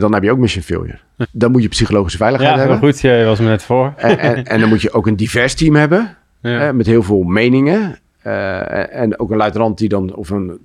[0.00, 0.98] dan heb je ook mission failure.
[1.30, 2.78] Dan moet je psychologische veiligheid ja, hebben.
[2.78, 3.92] goed, je was me net voor.
[3.96, 6.50] En, en, en, dan moet je ook een divers team hebben, ja.
[6.50, 7.98] hè, met heel veel meningen.
[8.26, 10.58] Uh, en ook een luitenant die dan, of een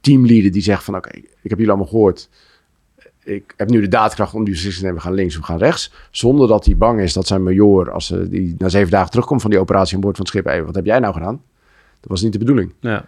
[0.00, 2.28] teamleader die zegt van, oké, okay, ik heb jullie allemaal gehoord.
[3.22, 5.58] Ik heb nu de daadkracht om die beslissing te nemen, we gaan links, we gaan
[5.58, 5.92] rechts.
[6.10, 9.40] Zonder dat hij bang is dat zijn major, als uh, die na zeven dagen terugkomt
[9.40, 11.42] van die operatie aan boord van het schip, hey, wat heb jij nou gedaan?
[12.00, 12.72] Dat was niet de bedoeling.
[12.80, 13.04] Ja.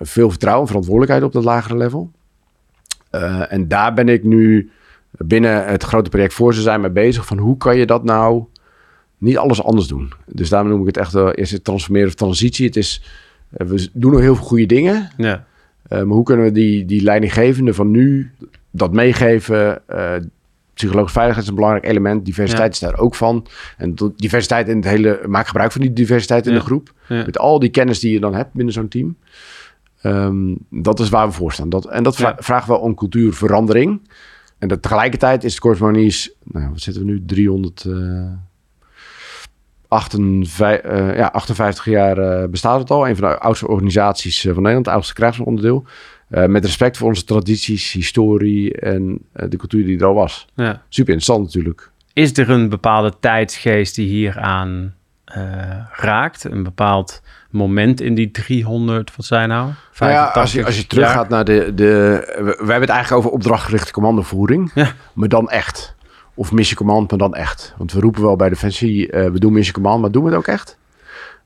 [0.00, 2.10] Veel vertrouwen, verantwoordelijkheid op dat lagere level.
[3.10, 4.70] Uh, en daar ben ik nu
[5.10, 7.26] binnen het grote project voor ze zijn mee bezig.
[7.26, 8.44] Van hoe kan je dat nou
[9.24, 10.12] niet alles anders doen?
[10.26, 12.66] Dus daarom noem ik het echt uh, eerst het transformeren of transitie.
[12.66, 13.02] Het is,
[13.58, 15.10] uh, we doen nog heel veel goede dingen.
[15.16, 15.46] Ja.
[15.88, 18.30] maar hoe kunnen we die, die leidinggevende van nu
[18.70, 19.82] dat meegeven?
[20.74, 22.24] psychologische veiligheid is een belangrijk element.
[22.24, 23.46] Diversiteit is daar ook van.
[23.76, 25.20] En diversiteit in het hele...
[25.26, 26.58] Maak gebruik van die diversiteit in ja.
[26.58, 26.92] de groep.
[27.08, 27.24] Ja.
[27.24, 29.16] Met al die kennis die je dan hebt binnen zo'n team.
[30.02, 31.68] Um, dat is waar we voor staan.
[31.68, 34.00] Dat, en dat vra vraagt wel om cultuurverandering.
[34.58, 38.30] En dat tegelijkertijd is het Corps Mariniers, nou, wat zitten we nu, 300, uh,
[39.88, 43.08] 58, uh, ja, 58 jaar uh, bestaat het al.
[43.08, 45.84] Een van de oudste organisaties uh, van Nederland, het oudste krijgsonderdeel.
[46.30, 50.46] Uh, met respect voor onze tradities, historie en de cultuur die er al was.
[50.54, 50.82] Ja.
[50.88, 51.90] Super interessant natuurlijk.
[52.12, 54.94] Is er een bepaalde tijdsgeest die hieraan
[55.92, 56.44] raakt?
[56.44, 59.70] Een bepaald moment in die 300, wat zijn nou?
[59.98, 62.22] Nou ja, als je, als je teruggaat naar de, de...
[62.36, 64.70] We, we hebben het eigenlijk over opdrachtgerichte commandovoering.
[64.74, 64.92] Ja.
[65.12, 65.94] Maar dan echt.
[66.34, 67.74] Of mission command, maar dan echt.
[67.76, 70.38] Want we roepen wel bij Defensie, uh, we doen mission command, maar doen we het
[70.38, 70.78] ook echt?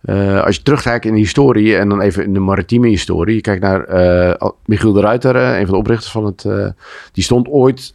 [0.04, 3.34] Uh, als je terugkijkt in de historie en dan even in de maritieme historie.
[3.34, 3.88] Je kijkt naar
[4.40, 6.46] uh, Michiel de Ruiter, een van de oprichters van het...
[7.12, 7.94] die stond ooit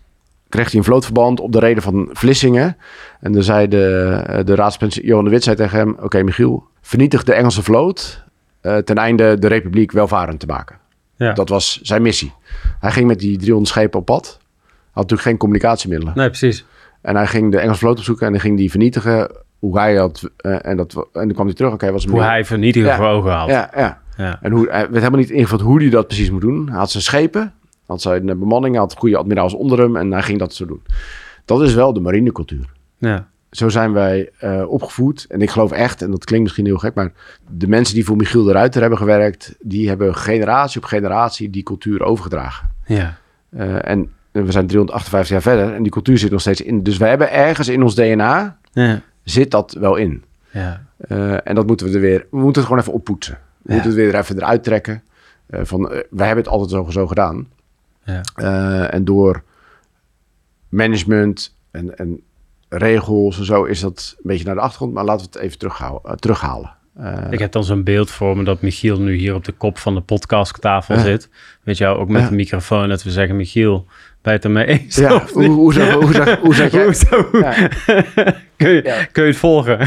[0.50, 2.78] kreeg hij een vlootverband op de reden van Vlissingen.
[3.20, 5.90] En dan zei de, de Johan de Wit zei tegen hem...
[5.90, 8.24] Oké, okay, Michiel, vernietig de Engelse vloot...
[8.62, 10.78] Ten einde de republiek welvarend te maken.
[11.16, 11.34] Ja.
[11.34, 12.34] Dat was zijn missie.
[12.80, 14.40] Hij ging met die 300 schepen op pad.
[14.92, 16.14] Had natuurlijk geen communicatiemiddelen.
[16.16, 16.66] Nee, precies.
[17.04, 19.32] En hij ging de Engelse vloot opzoeken en hij ging die vernietigen.
[19.60, 20.30] Hoe hij had...
[20.42, 21.74] Uh, en, dat, en dan kwam hij terug.
[21.74, 22.96] Oké, okay, was Hoe hij vernietigen ja.
[22.96, 23.50] voor ogen had.
[23.50, 24.02] Ja, ja.
[24.18, 24.40] ja.
[24.42, 26.70] En hoe, hij werd helemaal niet ingevuld hoe hij dat precies moet doen.
[26.70, 27.54] Hij had zijn schepen
[27.86, 30.82] had zijn bemanning, had goede admiraals onder hem en hij ging dat zo doen.
[31.46, 32.72] Dat is wel de marinecultuur.
[32.98, 33.28] Ja.
[33.52, 35.26] Zo zijn wij uh, opgevoed.
[35.30, 37.12] En ik geloof echt, en dat klinkt misschien heel gek, maar
[37.50, 41.64] de mensen die voor Michiel de Ruiter hebben gewerkt, die hebben generatie op generatie die
[41.64, 42.72] cultuur overgedragen.
[42.86, 43.18] Ja.
[43.50, 46.84] Uh, en we zijn 358 jaar verder en die cultuur zit nog steeds in.
[46.84, 49.02] Dus we hebben ergens in ons DNA, ja.
[49.24, 50.24] zit dat wel in.
[50.52, 50.86] Ja.
[51.10, 53.34] Uh, en dat moeten we er weer, we moeten het gewoon even oppoetsen.
[53.62, 53.74] We Ja.
[53.74, 55.04] moeten het weer even eruit trekken.
[55.50, 57.48] van, wij hebben het altijd zo, zo gedaan.
[58.04, 58.22] Ja.
[58.38, 59.44] Uh, en door
[60.70, 62.22] management en, en,
[62.70, 64.94] regels en zo is dat een beetje naar de achtergrond.
[64.94, 66.02] Maar laten we het even terughalen.
[66.06, 66.72] Uh, terughalen.
[66.98, 69.78] Eh, Ik heb dan zo'n beeld voor me dat Michiel nu hier op de kop
[69.78, 71.30] van de podcasttafel zit.
[71.64, 72.90] Weet wel, ook met de microfoon.
[72.90, 73.86] Dat we zeggen, Michiel,
[74.32, 74.96] je het ermee eens?
[74.96, 75.88] ja, hoe, hoe, jij?
[77.32, 77.54] Ja.
[78.56, 79.06] kun, je, Ja.
[79.12, 79.80] kun je het volgen?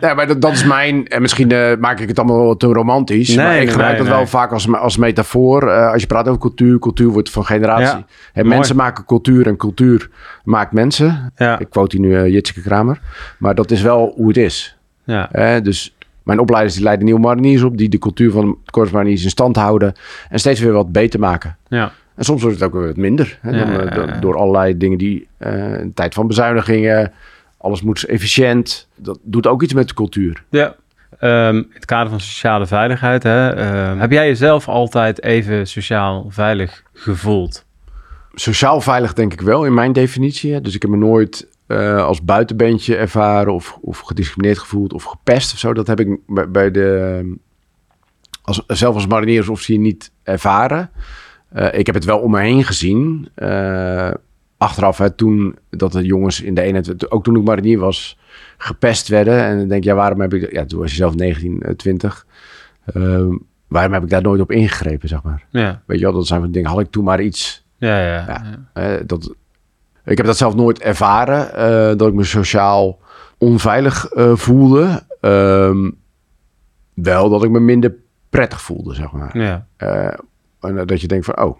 [0.00, 1.06] Ja, maar dat, dat is mijn...
[1.08, 3.28] En misschien eh, maak ik het allemaal wel te romantisch.
[3.28, 5.68] Nee, maar ik gebruik nee, dat wel vaak als, als metafoor.
[5.68, 7.98] Eh, als je praat over cultuur, cultuur wordt van generatie.
[7.98, 8.56] Ja, en mooi.
[8.56, 10.10] mensen maken cultuur en cultuur
[10.44, 11.32] maakt mensen.
[11.36, 13.00] Ja, Ik quote hier nu eh, Jitske Kramer.
[13.38, 14.76] Maar dat is wel hoe het is.
[15.04, 15.60] ja?
[15.60, 17.76] Dus mijn opleiders die leiden nieuwe mariniers op...
[17.76, 19.92] die de cultuur van de Korps in stand houden...
[20.28, 21.56] en steeds weer wat beter maken.
[21.68, 21.92] ja.
[22.20, 23.38] En soms wordt het ook weer wat minder.
[23.40, 24.18] Hè, dan, eh, ja, do- ja.
[24.18, 25.28] Door allerlei dingen die...
[25.38, 27.12] eh een tijd van bezuinigingen...
[27.56, 28.88] alles moet efficiënt.
[28.96, 30.44] Dat doet ook iets met de cultuur.
[30.50, 30.76] ja.
[31.18, 36.26] Ehm, in het kader van sociale veiligheid, hè, ehm, heb jij jezelf altijd even sociaal
[36.28, 37.64] veilig gevoeld?
[38.34, 40.52] Sociaal veilig denk ik wel in mijn definitie.
[40.52, 40.60] Hè.
[40.60, 43.54] Dus ik heb me nooit eh, als buitenbeentje ervaren...
[43.54, 45.72] Of, of gediscrimineerd gevoeld of gepest of zo.
[45.72, 47.36] Dat heb ik bij, bij de...
[48.42, 50.90] Als, zelf als mariniersofficier niet ervaren.
[51.50, 53.28] Eh, ik heb het wel om me heen gezien.
[53.34, 54.10] Eh,
[54.56, 57.10] achteraf, hè, toen dat de jongens in de eenheid...
[57.10, 58.18] Ook toen ik marinier was,
[58.56, 59.44] gepest werden.
[59.44, 60.52] En dan denk je, ja, waarom heb ik...
[60.52, 62.26] Ja, toen was je zelf 19, eh, 20.
[62.84, 63.26] Eh,
[63.68, 65.46] waarom heb ik daar nooit op ingegrepen, zeg maar?
[65.50, 66.70] Ja, Weet je wel, dat zijn van dingen.
[66.70, 67.66] Had ik toen maar iets...
[67.78, 68.24] ja, ja.
[68.26, 68.42] Ja.
[68.74, 69.02] ja.
[69.06, 69.34] dat,
[70.04, 72.98] ik heb dat zelf nooit ervaren, dat ik me sociaal
[73.38, 75.02] onveilig voelde.
[75.20, 75.90] Ehm,
[76.94, 77.94] wel dat ik me minder
[78.30, 79.38] prettig voelde, zeg maar.
[79.38, 79.66] ja.
[80.60, 81.58] Eh, en dat je denkt van, oh,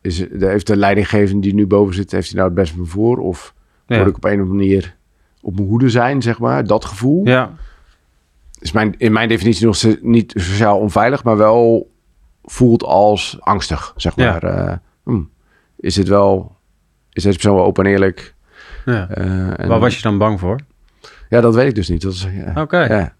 [0.00, 2.86] is, heeft de leidinggevende die nu boven zit, heeft hij nou het best van me
[2.86, 3.18] voor?
[3.18, 3.54] Of
[3.86, 3.98] Ja.
[3.98, 4.96] moet ik op een of andere manier
[5.40, 6.64] op mijn hoede zijn, zeg maar?
[6.66, 7.52] Dat gevoel ja.
[8.60, 11.90] is mijn, in mijn definitie nog niet sociaal onveilig, maar wel
[12.44, 14.30] voelt als angstig, zeg Ja.
[14.30, 14.42] maar.
[14.42, 15.30] Eh, hmm,
[15.76, 16.56] is het wel,
[17.12, 18.34] is deze persoon wel open en eerlijk?
[18.84, 19.08] ja.
[19.08, 20.58] Eh, en- Waar was je dan bang voor?
[21.28, 22.02] Ja, dat weet ik dus niet.
[22.02, 22.62] Dat is, ja.
[22.62, 22.78] Oké.
[22.84, 23.14] Ja.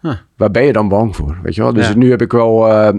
[0.00, 0.16] Huh.
[0.36, 1.38] Waar ben je dan bang voor?
[1.42, 1.72] Weet je wel?
[1.72, 2.94] Dus nu heb ik wel eh,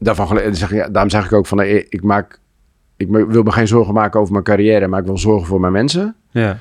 [0.00, 0.54] daarvan.
[0.54, 2.40] Zeg, ja, daarom zeg ik ook van, ik maak,
[2.96, 5.72] ik wil me geen zorgen maken over mijn carrière, maar ik wil zorgen voor mijn
[5.72, 6.16] mensen.
[6.30, 6.58] Ja,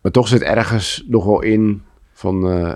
[0.00, 1.82] Maar toch zit ergens nog wel in
[2.12, 2.72] van, eh,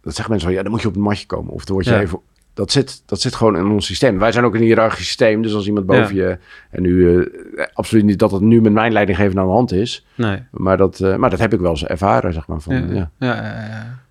[0.00, 1.52] dat zeggen mensen van, ja, dan moet je op het matje komen.
[1.52, 2.00] Of dan word je Ja.
[2.00, 2.20] even,
[2.54, 4.18] dat zit, dat zit gewoon in ons systeem.
[4.18, 6.38] Wij zijn ook een hiërarchisch systeem, dus als iemand boven je,
[6.70, 10.06] en nu, eh, absoluut niet dat het nu met mijn leidinggever aan de hand is,
[10.14, 10.42] nee.
[10.50, 12.60] maar dat, eh, maar dat heb ik wel eens ervaren, zeg maar.
[12.60, 13.10] Van, ja.
[13.18, 14.02] Ja, ja, ja.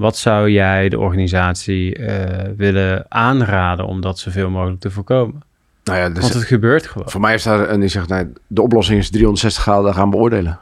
[0.00, 5.42] Wat zou jij de organisatie eh, willen aanraden om dat zoveel mogelijk te voorkomen?
[5.84, 7.10] Nou ja, dus, Want het gebeurt gewoon.
[7.10, 10.58] voor mij is daar, en ik zeg, nou, de oplossing is 360 graden gaan beoordelen.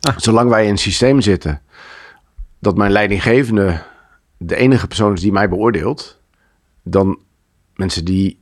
[0.00, 0.14] Ah.
[0.16, 1.60] Zolang wij in een systeem zitten,
[2.58, 3.82] dat mijn leidinggevende
[4.36, 6.20] de enige persoon is die mij beoordeelt,
[6.82, 7.18] dan
[7.74, 8.40] mensen die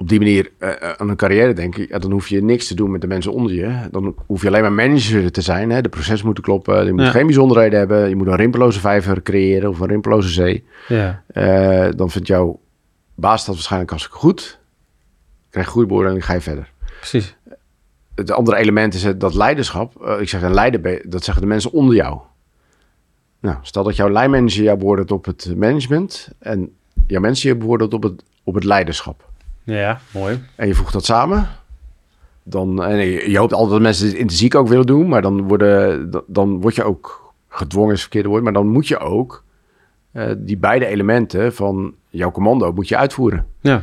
[0.00, 2.74] op die manier eh, eh, aan een carrière denken, ja, dan hoef je niks te
[2.74, 3.88] doen met de mensen onder je.
[3.90, 5.70] Dan hoef je alleen maar manager te zijn.
[5.70, 5.80] Hè?
[5.80, 7.10] De proces moeten kloppen, je moet Ja.
[7.10, 10.64] geen bijzonderheden hebben, je moet een rimpeloze vijver creëren of een rimpeloze zee.
[10.88, 12.60] Ja, Eh, dan vindt jouw
[13.14, 14.58] baas dat waarschijnlijk hartstikke goed.
[15.50, 16.72] Krijg je goede beoordeling, ga je verder.
[16.98, 17.36] precies.
[18.14, 20.06] Het andere element is dat leiderschap.
[20.20, 22.18] Ik zeg een leider, dat zeggen de mensen onder jou.
[23.40, 26.76] Nou, stel dat jouw lijnmanager jou beoordeelt op het management en
[27.06, 29.27] jouw mensen je beoordeelt op het, op het leiderschap.
[29.74, 30.40] Ja, mooi.
[30.54, 31.48] En je voegt dat samen.
[32.42, 32.96] Dan, en
[33.30, 36.60] je, hoopt altijd dat mensen dit intrinsiek ook willen doen, maar dan, worden, dan- dan
[36.60, 39.44] word je ook gedwongen, is het verkeerde woord, maar dan moet je ook
[40.12, 43.46] eh, die beide elementen van jouw commando moet je uitvoeren.
[43.60, 43.82] Ja,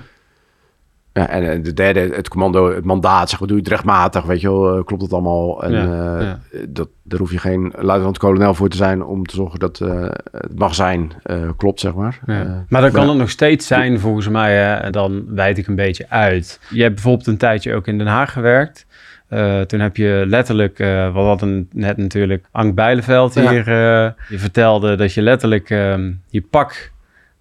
[1.18, 4.24] Ja, en eh, de derde, het commando, het mandaat, zeg maar, doe je het rechtmatig,
[4.24, 5.64] weet je wel, eh, klopt het allemaal?
[5.64, 5.82] En Ja,
[6.20, 6.40] eh, ja.
[6.68, 10.02] Dat, daar hoef je geen luitenant-kolonel voor te zijn om te zorgen dat eh,
[10.32, 12.20] het magazijn eh, klopt, zeg maar.
[12.26, 12.66] ja.
[12.70, 16.06] Maar dan kan het nog steeds zijn, volgens mij, hè, dan wijd ik een beetje
[16.10, 16.60] uit.
[16.70, 18.86] Je hebt bijvoorbeeld een tijdje ook in Den Haag gewerkt.
[19.28, 23.50] Eh, toen heb je letterlijk, eh we hadden net natuurlijk Ank Bijleveld Ja.
[23.50, 23.60] hier.
[23.68, 26.92] eh, je vertelde dat je letterlijk ehm, je pak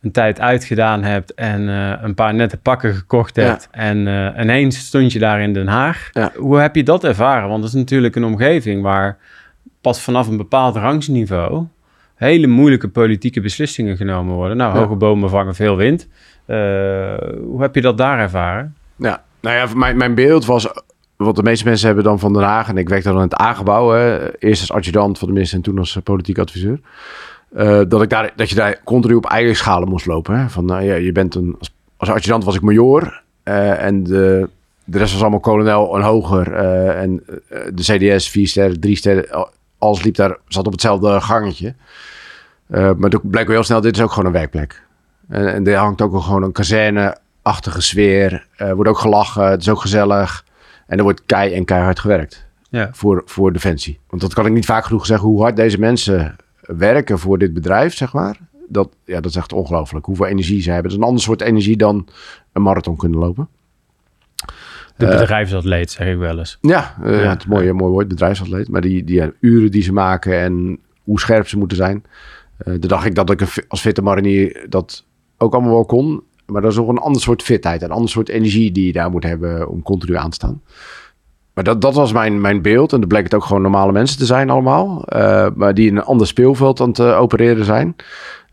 [0.04, 3.42] een tijd uitgedaan hebt en eh, een paar nette pakken gekocht Ja.
[3.42, 3.68] hebt.
[3.70, 6.08] En eh, ineens stond je daar in Den Haag.
[6.12, 6.32] Ja.
[6.36, 7.48] Hoe heb je dat ervaren?
[7.48, 9.18] Want dat is natuurlijk een omgeving waar
[9.80, 11.66] pas vanaf een bepaald rangsniveau
[12.14, 14.56] hele moeilijke politieke beslissingen genomen worden.
[14.56, 14.80] Nou, Ja.
[14.80, 16.08] hoge bomen vangen veel wind.
[16.46, 16.56] Eh,
[17.42, 18.76] hoe heb je dat daar ervaren?
[18.96, 20.68] Ja, nou ja, mijn, mijn beeld was
[21.16, 22.68] wat de meeste mensen hebben dan van Den Haag.
[22.68, 23.90] En ik werkte dan in het A-gebouw.
[23.90, 26.80] hè, Eerst als adjudant van de minister en toen als politiek adviseur.
[27.54, 30.38] Eh, dat, ik daar, dat je daar continu op eigen schalen moest lopen.
[30.38, 30.48] Hè?
[30.48, 33.22] Van, nou ja, je bent een, als, als adjudant was ik major.
[33.42, 34.48] eh, en de,
[34.84, 36.52] de rest was allemaal kolonel en hoger.
[36.52, 37.22] eh, en
[37.74, 39.30] de CDS, vier sterren, drie sterren.
[39.30, 41.74] al- Alles liep daar, zat op hetzelfde gangetje.
[42.66, 44.82] Maar toen bleek wel heel snel, dit is ook gewoon een werkplek.
[45.28, 48.46] En, en er hangt ook wel gewoon een kazerne-achtige sfeer.
[48.56, 50.44] Er wordt ook gelachen, het is ook gezellig.
[50.86, 53.98] En er wordt kei en keihard gewerkt Ja, voor, voor Defensie.
[54.08, 56.36] Want dat kan ik niet vaak genoeg zeggen, hoe hard deze mensen
[56.66, 58.38] werken voor dit bedrijf, zeg maar.
[58.68, 60.06] dat, ja, dat is echt ongelooflijk.
[60.06, 60.90] Hoeveel energie ze hebben.
[60.90, 62.08] Dat is een ander soort energie dan
[62.52, 63.48] een marathon kunnen lopen.
[64.96, 66.58] De bedrijfsatleet, zeg ik wel eens.
[66.60, 67.30] Ja, uh, Ja.
[67.30, 68.68] het is mooi, mooi woord, bedrijfsatleet.
[68.68, 72.04] Maar die, die uren die ze maken en hoe scherp ze moeten zijn.
[72.58, 75.04] Eh daar dacht ik dat ik als fitte marinier dat
[75.38, 76.22] ook allemaal wel kon.
[76.46, 77.82] Maar dat is nog een ander soort fitheid.
[77.82, 80.62] Een ander soort energie die je daar moet hebben om continu aan te staan.
[81.54, 82.92] Maar dat, dat was mijn, mijn beeld.
[82.92, 85.04] En dan bleek het ook gewoon normale mensen te zijn allemaal.
[85.04, 87.96] Eh, maar die in een ander speelveld aan het eh, opereren zijn.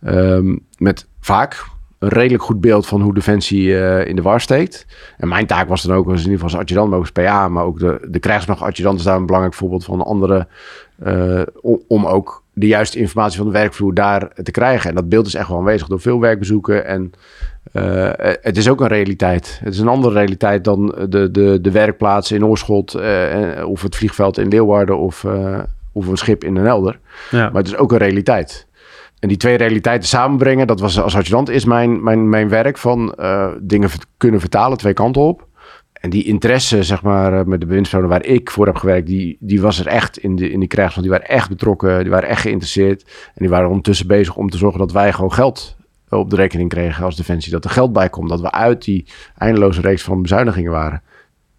[0.03, 1.65] Ehm, met vaak
[1.99, 4.85] een redelijk goed beeld van hoe Defensie eh, in de war steekt.
[5.17, 7.47] En mijn taak was dan ook, was in ieder geval als adjudant, maar ook PA,
[7.47, 10.01] maar ook de, de krijgsmachtadjudant is daar een belangrijk voorbeeld van.
[10.01, 10.47] Andere,
[11.61, 14.89] om, om ook de juiste informatie van de werkvloer daar te krijgen.
[14.89, 16.85] En dat beeld is echt wel aanwezig door veel werkbezoeken.
[16.85, 17.11] En
[17.71, 18.09] eh,
[18.41, 19.59] het is ook een realiteit.
[19.63, 23.95] Het is een andere realiteit dan de, de, de werkplaats in Oorschot, eh, of het
[23.95, 25.59] vliegveld in Leeuwarden of, eh,
[25.91, 26.99] of een schip in Den Helder.
[27.31, 27.49] Ja.
[27.49, 28.67] Maar het is ook een realiteit.
[29.21, 33.13] En die twee realiteiten samenbrengen, dat was als adjudant, is mijn, mijn, mijn werk van
[33.13, 35.47] eh, dingen kunnen vertalen, twee kanten op.
[35.93, 39.37] En die interesse, zeg maar, eh, met de bewindspersonen waar ik voor heb gewerkt, die,
[39.39, 40.69] die was er echt in, de, in die.
[41.01, 43.03] Die waren echt betrokken, die waren echt geïnteresseerd.
[43.03, 45.75] En die waren ondertussen bezig om te zorgen dat wij gewoon geld
[46.19, 47.51] op de rekening kregen als Defensie.
[47.51, 49.05] Dat er geld bij komt, dat we uit die
[49.37, 51.01] eindeloze reeks van bezuinigingen waren.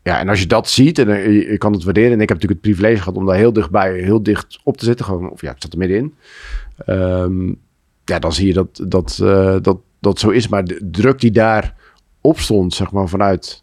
[0.02, 2.12] Ja, en als je dat ziet, en eh, je, kan het waarderen.
[2.12, 4.84] En ik heb natuurlijk het privilege gehad om daar heel dichtbij, heel dicht op te
[4.84, 5.04] zitten.
[5.04, 6.14] Gewoon, of ja, ik zat er middenin.
[6.76, 7.46] Ehm,
[8.04, 10.48] ja, dan zie je dat dat, eh, dat dat zo is.
[10.48, 11.74] Maar de druk die daar
[12.20, 13.62] op stond, zeg maar, vanuit...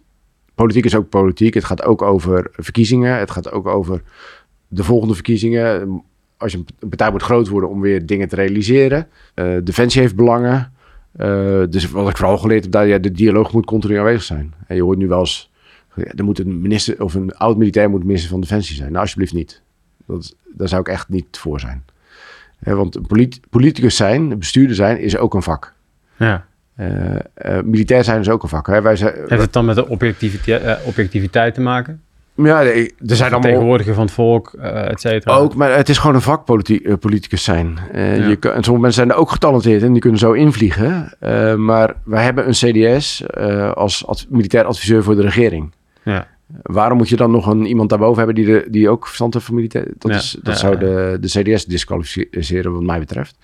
[0.56, 1.54] Politiek is ook politiek.
[1.54, 3.18] Het gaat ook over verkiezingen.
[3.18, 4.02] Het gaat ook over
[4.68, 6.02] de volgende verkiezingen.
[6.38, 9.08] Als je een partij moet groot worden om weer dingen te realiseren.
[9.34, 10.74] Eh, Defensie heeft belangen.
[11.20, 14.54] Eh, dus wat ik vooral geleerd heb, dat ja, de dialoog moet continu aanwezig zijn.
[14.68, 15.52] En je hoort nu wel eens,
[15.96, 18.90] ja, er moet een minister of een oud-militair moet minister van Defensie zijn.
[18.90, 19.62] Nou, alsjeblieft niet.
[20.06, 21.84] Dat, daar zou ik echt niet voor zijn.
[22.60, 25.74] Hè, want een polit- politicus zijn, bestuurder zijn, is ook een vak.
[26.18, 26.48] ja.
[26.76, 28.68] Eh, eh, militair zijn is ook een vak.
[28.68, 28.82] Hè.
[28.82, 32.02] Wij zijn, Heeft het dan met de objectiviteit, eh, objectiviteit te maken?
[32.46, 33.52] Ja, er zijn allemaal...
[33.52, 35.36] Tegenwoordiger van het volk, eh et cetera.
[35.36, 36.94] Ook, maar het is gewoon een vak politi- eh,
[37.30, 37.78] zijn.
[37.92, 38.28] Eh, Ja.
[38.28, 41.14] je kan, en sommige mensen zijn er ook getalenteerd en die kunnen zo invliegen.
[41.66, 43.24] Maar wij hebben een CDS
[43.74, 45.72] als ad- militair adviseur voor de regering.
[46.04, 46.28] Ja.
[46.64, 49.46] Waarom moet je dan nog een, iemand daarboven hebben die, de, die ook verstand heeft
[49.46, 49.86] van militair?
[49.98, 53.38] Dat, Ja, is, dat zou de, de CDS disqualificeren wat mij betreft.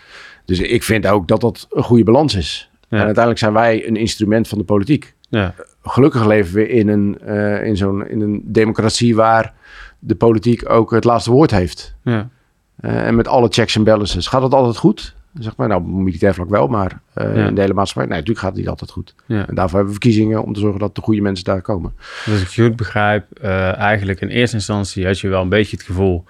[0.45, 2.69] Dus ik vind ook dat dat een goede balans is.
[2.89, 5.13] En uiteindelijk zijn wij een instrument van de politiek.
[5.29, 5.53] Ja.
[5.87, 9.53] Gelukkig leven we in een, eh, in zo'n, in een democratie waar
[9.99, 11.95] de politiek ook het laatste woord heeft.
[12.03, 12.29] Ja.
[12.75, 14.27] Eh, en met alle checks en balances.
[14.27, 15.15] Gaat dat altijd goed?
[15.39, 17.23] Zeg maar, nou, militair vlak wel, maar Ja.
[17.47, 19.15] in de hele maatschappij, nee, natuurlijk gaat het niet altijd goed.
[19.25, 19.47] Ja.
[19.47, 21.93] En daarvoor hebben we verkiezingen om te zorgen dat de goede mensen daar komen.
[22.25, 23.39] Dus als ik goed begrijp,
[23.77, 26.23] eigenlijk in eerste instantie had je wel een beetje het gevoel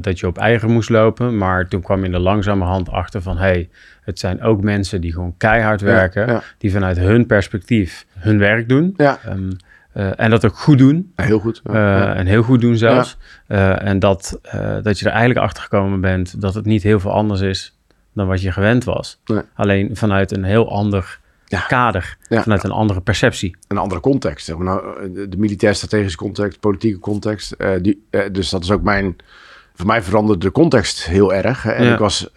[0.00, 1.38] dat je op eigen moest lopen.
[1.38, 3.68] Maar toen kwam je er langzamerhand achter van, hey,
[4.06, 6.26] het zijn ook mensen die gewoon keihard werken.
[6.26, 6.42] ja.
[6.58, 8.94] Die vanuit hun perspectief hun werk doen.
[8.96, 9.50] Ja, Ehm,
[9.92, 11.12] eh, en dat ook goed doen.
[11.16, 11.60] heel goed.
[11.64, 12.18] Eh.
[12.18, 13.16] En heel goed doen zelfs.
[13.46, 14.38] Eh, en dat,
[14.82, 17.78] dat je er eigenlijk achter gekomen bent dat het niet heel veel anders is
[18.12, 19.20] dan wat je gewend was.
[19.24, 19.40] Nee.
[19.54, 21.60] Alleen vanuit een heel ander Ja.
[21.60, 22.42] kader, Ja.
[22.42, 23.56] vanuit een andere perceptie.
[23.68, 24.46] Een andere context.
[24.46, 24.64] Zeg maar.
[24.66, 27.56] nou, de, militair-strategische context, politieke context.
[27.82, 29.16] die, dus dat is ook mijn...
[29.74, 31.66] Voor mij veranderde de context heel erg.
[31.66, 31.92] En Ja.
[31.92, 32.30] ik was...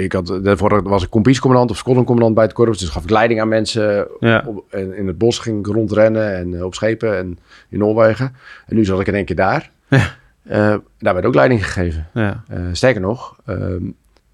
[0.00, 2.78] ik had, daarvoor was ik compagniecommandant of squadroncommandant bij het korps.
[2.78, 4.08] Dus gaf ik leiding aan mensen.
[4.20, 4.44] Ja.
[4.46, 7.38] Op, en in het bos ging ik rondrennen en eh, op schepen en
[7.68, 8.34] in Noorwegen.
[8.66, 9.70] En nu zat ik in één keer daar.
[9.88, 10.18] Ja.
[10.42, 12.08] Eh, daar werd ook leiding gegeven.
[12.14, 12.44] Ja.
[12.48, 13.84] Eh, sterker nog, ehm,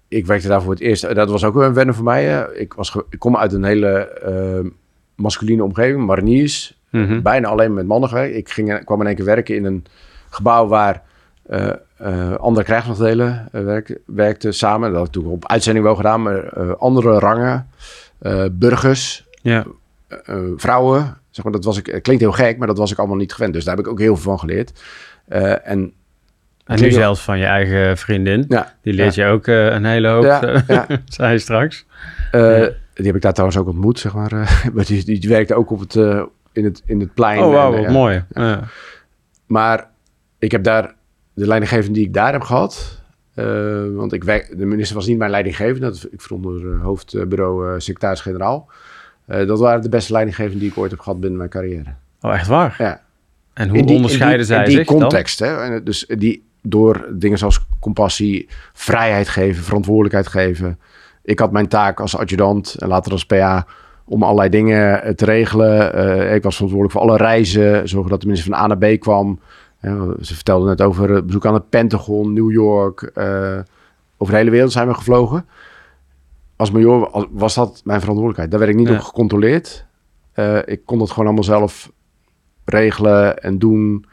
[0.07, 1.15] ik werkte daar voor het eerst.
[1.15, 2.47] Dat was ook een wennen voor mij.
[2.53, 4.67] Ik, was ik kom uit een hele ehm,
[5.15, 6.79] masculine omgeving, mariniers.
[6.89, 7.21] Mhm.
[7.21, 8.35] Bijna alleen met mannen gewerkt.
[8.35, 9.85] Ik ging, kwam in één keer werken in een
[10.29, 11.03] gebouw waar
[11.97, 14.89] eh, andere krijgsmachtdelen werk- werkten samen.
[14.89, 17.67] Dat had ik toen op uitzending wel gedaan, maar eh, andere rangen,
[18.51, 19.65] burgers, Ja.
[20.55, 21.17] vrouwen.
[21.29, 23.53] Zeg maar, dat was ik, klinkt heel gek, maar dat was ik allemaal niet gewend.
[23.53, 24.83] Dus daar heb ik ook heel veel van geleerd.
[25.63, 25.93] En
[26.65, 28.45] En nu zelfs van je eigen vriendin.
[28.47, 30.85] ja, Die leert je ook een hele hoop, Ja, ja.
[31.05, 31.85] zei je straks.
[32.93, 34.31] Die heb ik daar trouwens ook ontmoet, zeg maar.
[34.73, 35.95] maar die, die werkte ook op het,
[36.51, 37.39] in, het, in het plein.
[37.39, 38.23] Oh, wauw, wat mooi.
[38.29, 38.59] Ja.
[39.45, 39.89] Maar
[40.39, 40.95] ik heb daar
[41.37, 43.01] de leidinggevende die ik daar heb gehad.
[43.33, 43.45] eh,
[43.95, 45.79] want ik werk, de minister was niet mijn leidinggevende.
[45.89, 48.69] Dat, ik stond onder eh, hoofdbureau eh, secretaris-generaal.
[49.25, 51.93] Dat waren de beste leidinggevenden die ik ooit heb gehad binnen mijn carrière.
[52.21, 52.75] Oh, echt waar?
[52.77, 53.01] Ja.
[53.53, 54.99] En hoe die- onderscheiden die, zij in die zich dan?
[54.99, 55.57] context, hè?
[55.63, 60.79] En dus die door dingen zoals compassie, vrijheid geven, verantwoordelijkheid geven.
[61.23, 63.65] Ik had mijn taak als adjudant en later als PA
[64.05, 66.33] om allerlei dingen te regelen.
[66.33, 69.39] Ik was verantwoordelijk voor alle reizen, zorgen dat de minister van A naar B kwam.
[69.81, 73.01] Ja, ze vertelde net over het bezoek aan het Pentagon, New York.
[73.01, 73.59] eh,
[74.17, 75.45] over de hele wereld zijn we gevlogen.
[76.55, 78.51] als major was dat mijn verantwoordelijkheid.
[78.51, 78.93] Daar werd ik niet Ja.
[78.95, 79.85] op gecontroleerd.
[80.33, 81.91] Eh, ik kon dat gewoon allemaal zelf
[82.65, 84.05] regelen en doen.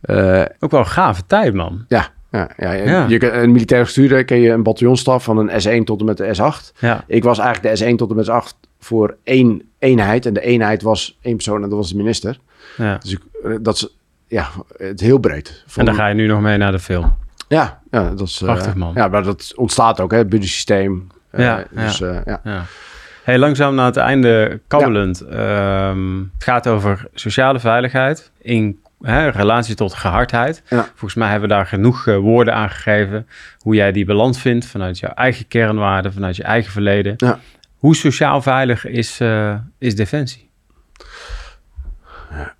[0.00, 1.84] Eh, Ook wel een gave tijd, man.
[1.88, 3.06] ja, ja, ja.
[3.08, 5.48] Je, een militair bestuurder ken je een bataljonstaf van een
[5.80, 6.72] S1 tot en met de S8.
[6.78, 10.26] Ja, Ik was eigenlijk de S1 tot en met S8 voor één eenheid.
[10.26, 12.38] En de eenheid was één persoon en dat was de minister.
[12.76, 12.98] ja.
[12.98, 13.92] Dus ik, eh, dat
[14.30, 15.64] ja, het heel breed.
[15.76, 17.16] En daar ga je nu nog mee naar de film.
[17.48, 18.40] Ja, ja, dat is...
[18.40, 18.92] eh, Prachtig, man.
[18.94, 21.06] Ja, maar dat ontstaat ook, hè, het budgetsysteem.
[21.30, 22.40] Eh, Ja, dus, eh, ja.
[22.44, 22.62] Ja.
[23.24, 25.20] Hey, langzaam naar het einde kabbelend.
[25.20, 30.62] Ehm, het gaat over sociale veiligheid in hè, relatie tot gehardheid.
[30.68, 30.84] Ja.
[30.84, 33.26] Volgens mij hebben we daar genoeg eh, woorden aan gegeven.
[33.58, 37.14] Hoe jij die balans vindt vanuit jouw eigen kernwaarden, vanuit je eigen verleden.
[37.16, 37.38] Ja.
[37.78, 40.50] Hoe sociaal veilig is, eh, is Defensie?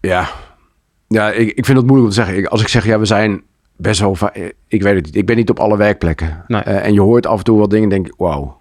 [0.01, 0.29] Ja,
[1.15, 2.37] ja ik, ik vind het moeilijk om te zeggen.
[2.37, 3.43] Ik, als ik zeg, ja, we zijn
[3.77, 4.15] best wel...
[4.15, 4.33] va-
[4.69, 5.17] Ik weet het niet.
[5.17, 6.45] Ik ben niet op alle werkplekken.
[6.47, 6.63] Nee.
[6.63, 8.59] Eh, en je hoort af en toe wat dingen en denk ik, wauw.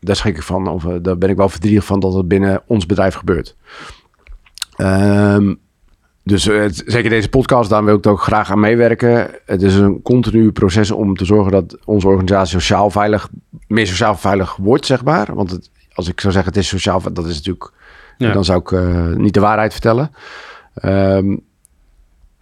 [0.00, 0.68] Daar schrik ik van.
[0.68, 3.56] Of eh, daar ben ik wel verdrietig van dat het binnen ons bedrijf gebeurt.
[4.76, 5.54] Ehm,
[6.24, 9.30] dus eh, het- zeker deze podcast, daar wil ik ook graag aan meewerken.
[9.46, 13.28] Het is een continu proces om te zorgen dat onze organisatie sociaal veilig,
[13.66, 15.34] meer sociaal veilig wordt, zeg maar.
[15.34, 17.72] Want het, als ik zou zeggen, het is sociaal, dat is natuurlijk,
[18.18, 18.32] Ja.
[18.32, 20.10] dan zou ik eh, niet de waarheid vertellen.
[20.74, 21.36] Ehm,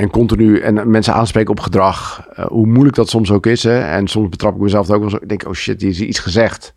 [0.00, 3.62] en continu en mensen aanspreken op gedrag, eh, hoe moeilijk dat soms ook is.
[3.62, 3.80] Hè?
[3.80, 5.16] En soms betrap ik mezelf ook wel zo.
[5.16, 6.74] Ik denk, oh shit, hier is iets gezegd.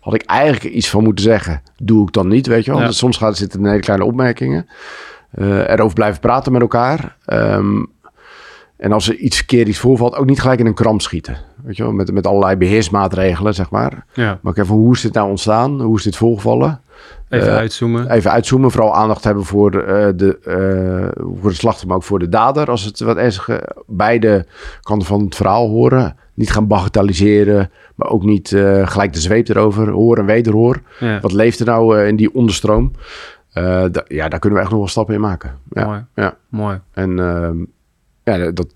[0.00, 1.62] Had ik eigenlijk iets van moeten zeggen.
[1.76, 2.78] Doe ik dan niet, weet je wel.
[2.78, 2.84] Ja.
[2.84, 4.68] Want Soms gaat, zitten er hele kleine opmerkingen.
[5.30, 7.16] Eh, erover blijven praten met elkaar.
[7.24, 7.84] Ehm,
[8.76, 11.36] en als er iets keer iets voorvalt, ook niet gelijk in een kramp schieten.
[11.62, 14.04] Weet je wel, met, met allerlei beheersmaatregelen, zeg maar.
[14.12, 15.80] Ja, Maar ook even, hoe is dit nou ontstaan?
[15.80, 16.80] Hoe is dit voorgevallen?
[17.28, 18.10] even Eh, uitzoomen.
[18.10, 22.18] Even uitzoomen, vooral aandacht hebben voor, eh, de, eh, voor de slachtoffer, maar ook voor
[22.18, 22.70] de dader.
[22.70, 24.46] Als het wat ernstige beide
[24.80, 26.16] kanten van het verhaal horen.
[26.34, 28.48] Niet gaan bagatelliseren, maar ook niet
[28.84, 29.88] gelijk de zweep erover.
[29.88, 30.82] Hoor en wederhoor.
[31.00, 32.92] Ja, Wat leeft er nou in die onderstroom?
[33.52, 35.58] Ja, daar kunnen we echt nog wel stappen in maken.
[35.70, 36.04] Ja, mooi.
[36.14, 36.36] ja.
[36.48, 36.80] mooi.
[36.92, 37.56] En ehm,
[38.26, 38.74] ja, dat,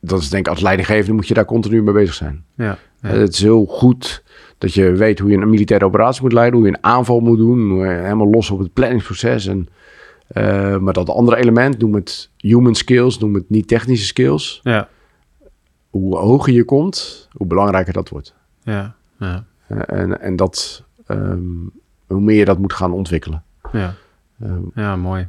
[0.00, 2.44] dat is denk ik als leidinggevende moet je daar continu mee bezig zijn.
[2.54, 3.08] Ja, ja.
[3.08, 4.22] Het is heel goed
[4.58, 7.38] dat je weet hoe je een militaire operatie moet leiden, hoe je een aanval moet
[7.38, 9.46] doen, helemaal los op het planningsproces.
[9.46, 9.68] En,
[10.26, 14.60] eh, maar dat andere element, noem het human skills, noem het niet technische skills.
[14.62, 14.88] ja,
[15.90, 18.34] Hoe hoger je komt, hoe belangrijker dat wordt.
[18.62, 21.40] ja, ja, Eh, en, en dat, ehm,
[22.06, 23.42] hoe meer je dat moet gaan ontwikkelen.
[23.72, 23.94] ja.
[24.42, 25.28] Ehm, ja mooi.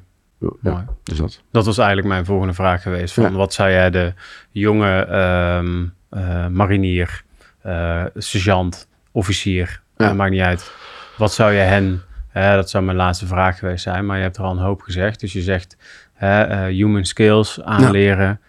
[0.61, 1.41] Ja, dus dat.
[1.51, 3.13] Dat was eigenlijk mijn volgende vraag geweest.
[3.13, 3.31] Van Ja.
[3.31, 4.13] Wat zou jij de
[4.51, 7.23] jonge ehm, eh, marinier,
[7.61, 10.13] eh, sergeant, officier, Ja.
[10.13, 10.71] maakt niet uit.
[11.17, 12.01] Wat zou je hen,
[12.33, 15.19] dat zou mijn laatste vraag geweest zijn, maar je hebt er al een hoop gezegd.
[15.19, 15.77] Dus je zegt
[16.13, 18.39] eh, human skills aanleren,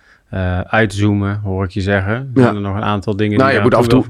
[0.66, 2.30] uitzoomen, hoor ik je zeggen.
[2.34, 2.42] Ja.
[2.42, 4.04] Zijn er nog een aantal dingen Nou, die je moet af en toe,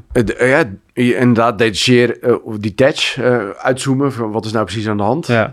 [0.46, 0.64] ja,
[0.94, 3.18] inderdaad, detacheer, of detach,
[3.58, 5.26] uitzoomen van wat is nou precies aan de hand.
[5.26, 5.52] Ja.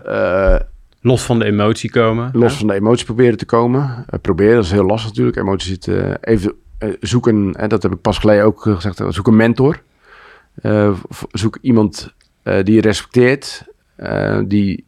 [1.04, 2.30] Los van de emotie komen?
[2.32, 4.04] los van de emotie proberen te komen.
[4.08, 5.36] Eh, proberen, dat is heel lastig natuurlijk.
[5.36, 9.26] Emotie zit eh, even eh, zoeken, en dat heb ik pas geleden ook gezegd, zoek
[9.26, 9.82] een mentor.
[11.30, 13.64] Zoek iemand die je respecteert,
[14.46, 14.86] die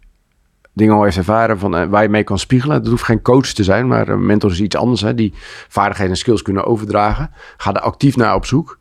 [0.72, 2.82] dingen al heeft ervaren van, waar je mee kan spiegelen.
[2.82, 5.00] Dat hoeft geen coach te zijn, maar een mentor is iets anders.
[5.00, 5.32] Hè, die
[5.68, 7.30] vaardigheden en skills kunnen overdragen.
[7.56, 8.78] Ga er actief naar op zoek.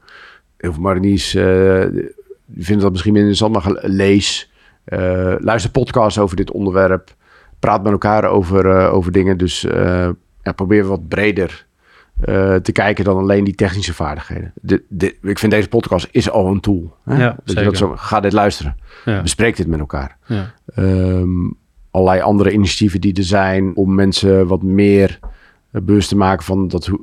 [0.58, 1.30] Heel veel mariniers
[2.56, 4.52] vinden dat misschien minder interessant, maar lees.
[5.40, 7.16] luister podcasts over dit onderwerp
[7.64, 9.38] praat met elkaar over, eh, over dingen.
[9.38, 10.10] Dus eh,
[10.42, 11.66] ja, probeer wat breder
[12.20, 14.52] eh, te kijken dan alleen die technische vaardigheden.
[14.62, 16.96] Dit, dit, ik vind deze podcast is al een tool.
[17.04, 17.18] Hè?
[17.18, 17.64] Ja, zeker.
[17.64, 18.78] dat zo, ga dit luisteren.
[19.06, 20.18] Ja, Bespreek dit met elkaar.
[20.26, 21.30] ja, Ehm,
[21.92, 25.20] allerlei andere initiatieven die er zijn om mensen wat meer
[25.72, 26.94] bewust te maken van, dat, eh,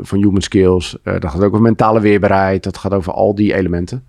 [0.00, 0.96] van human skills.
[1.02, 2.62] Dat gaat ook over mentale weerbaarheid.
[2.62, 4.04] Dat gaat over al die elementen.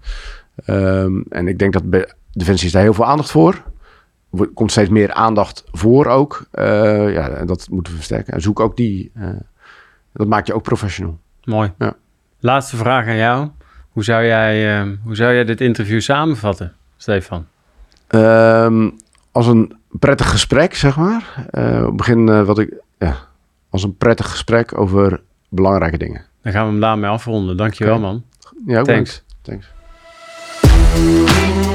[0.66, 3.64] Ehm, en ik denk dat Defensie is daar heel veel aandacht voor.
[4.54, 6.46] Komt steeds meer aandacht voor ook.
[6.52, 8.34] Eh, ja, en dat moeten we versterken.
[8.34, 9.12] En zoek ook die.
[9.14, 9.30] eh,
[10.14, 11.20] dat maakt je ook professional.
[11.44, 11.74] mooi.
[11.78, 11.94] Ja.
[12.40, 13.48] Laatste vraag aan jou.
[13.92, 17.46] Hoe zou jij, eh, hoe zou jij dit interview samenvatten, Stefan?
[18.08, 18.90] Ehm,
[19.32, 21.46] als een prettig gesprek, zeg maar.
[21.52, 22.74] Op het begin wat ik.
[23.00, 23.18] Ja,
[23.70, 26.26] als een prettig gesprek over belangrijke dingen.
[26.42, 27.58] Dan gaan we hem daarmee afronden.
[27.58, 28.04] Dankjewel, Oké.
[28.04, 28.24] man.
[28.66, 29.24] Ja, ook Thanks.
[29.42, 29.68] bedankt.
[30.92, 31.71] Thanks.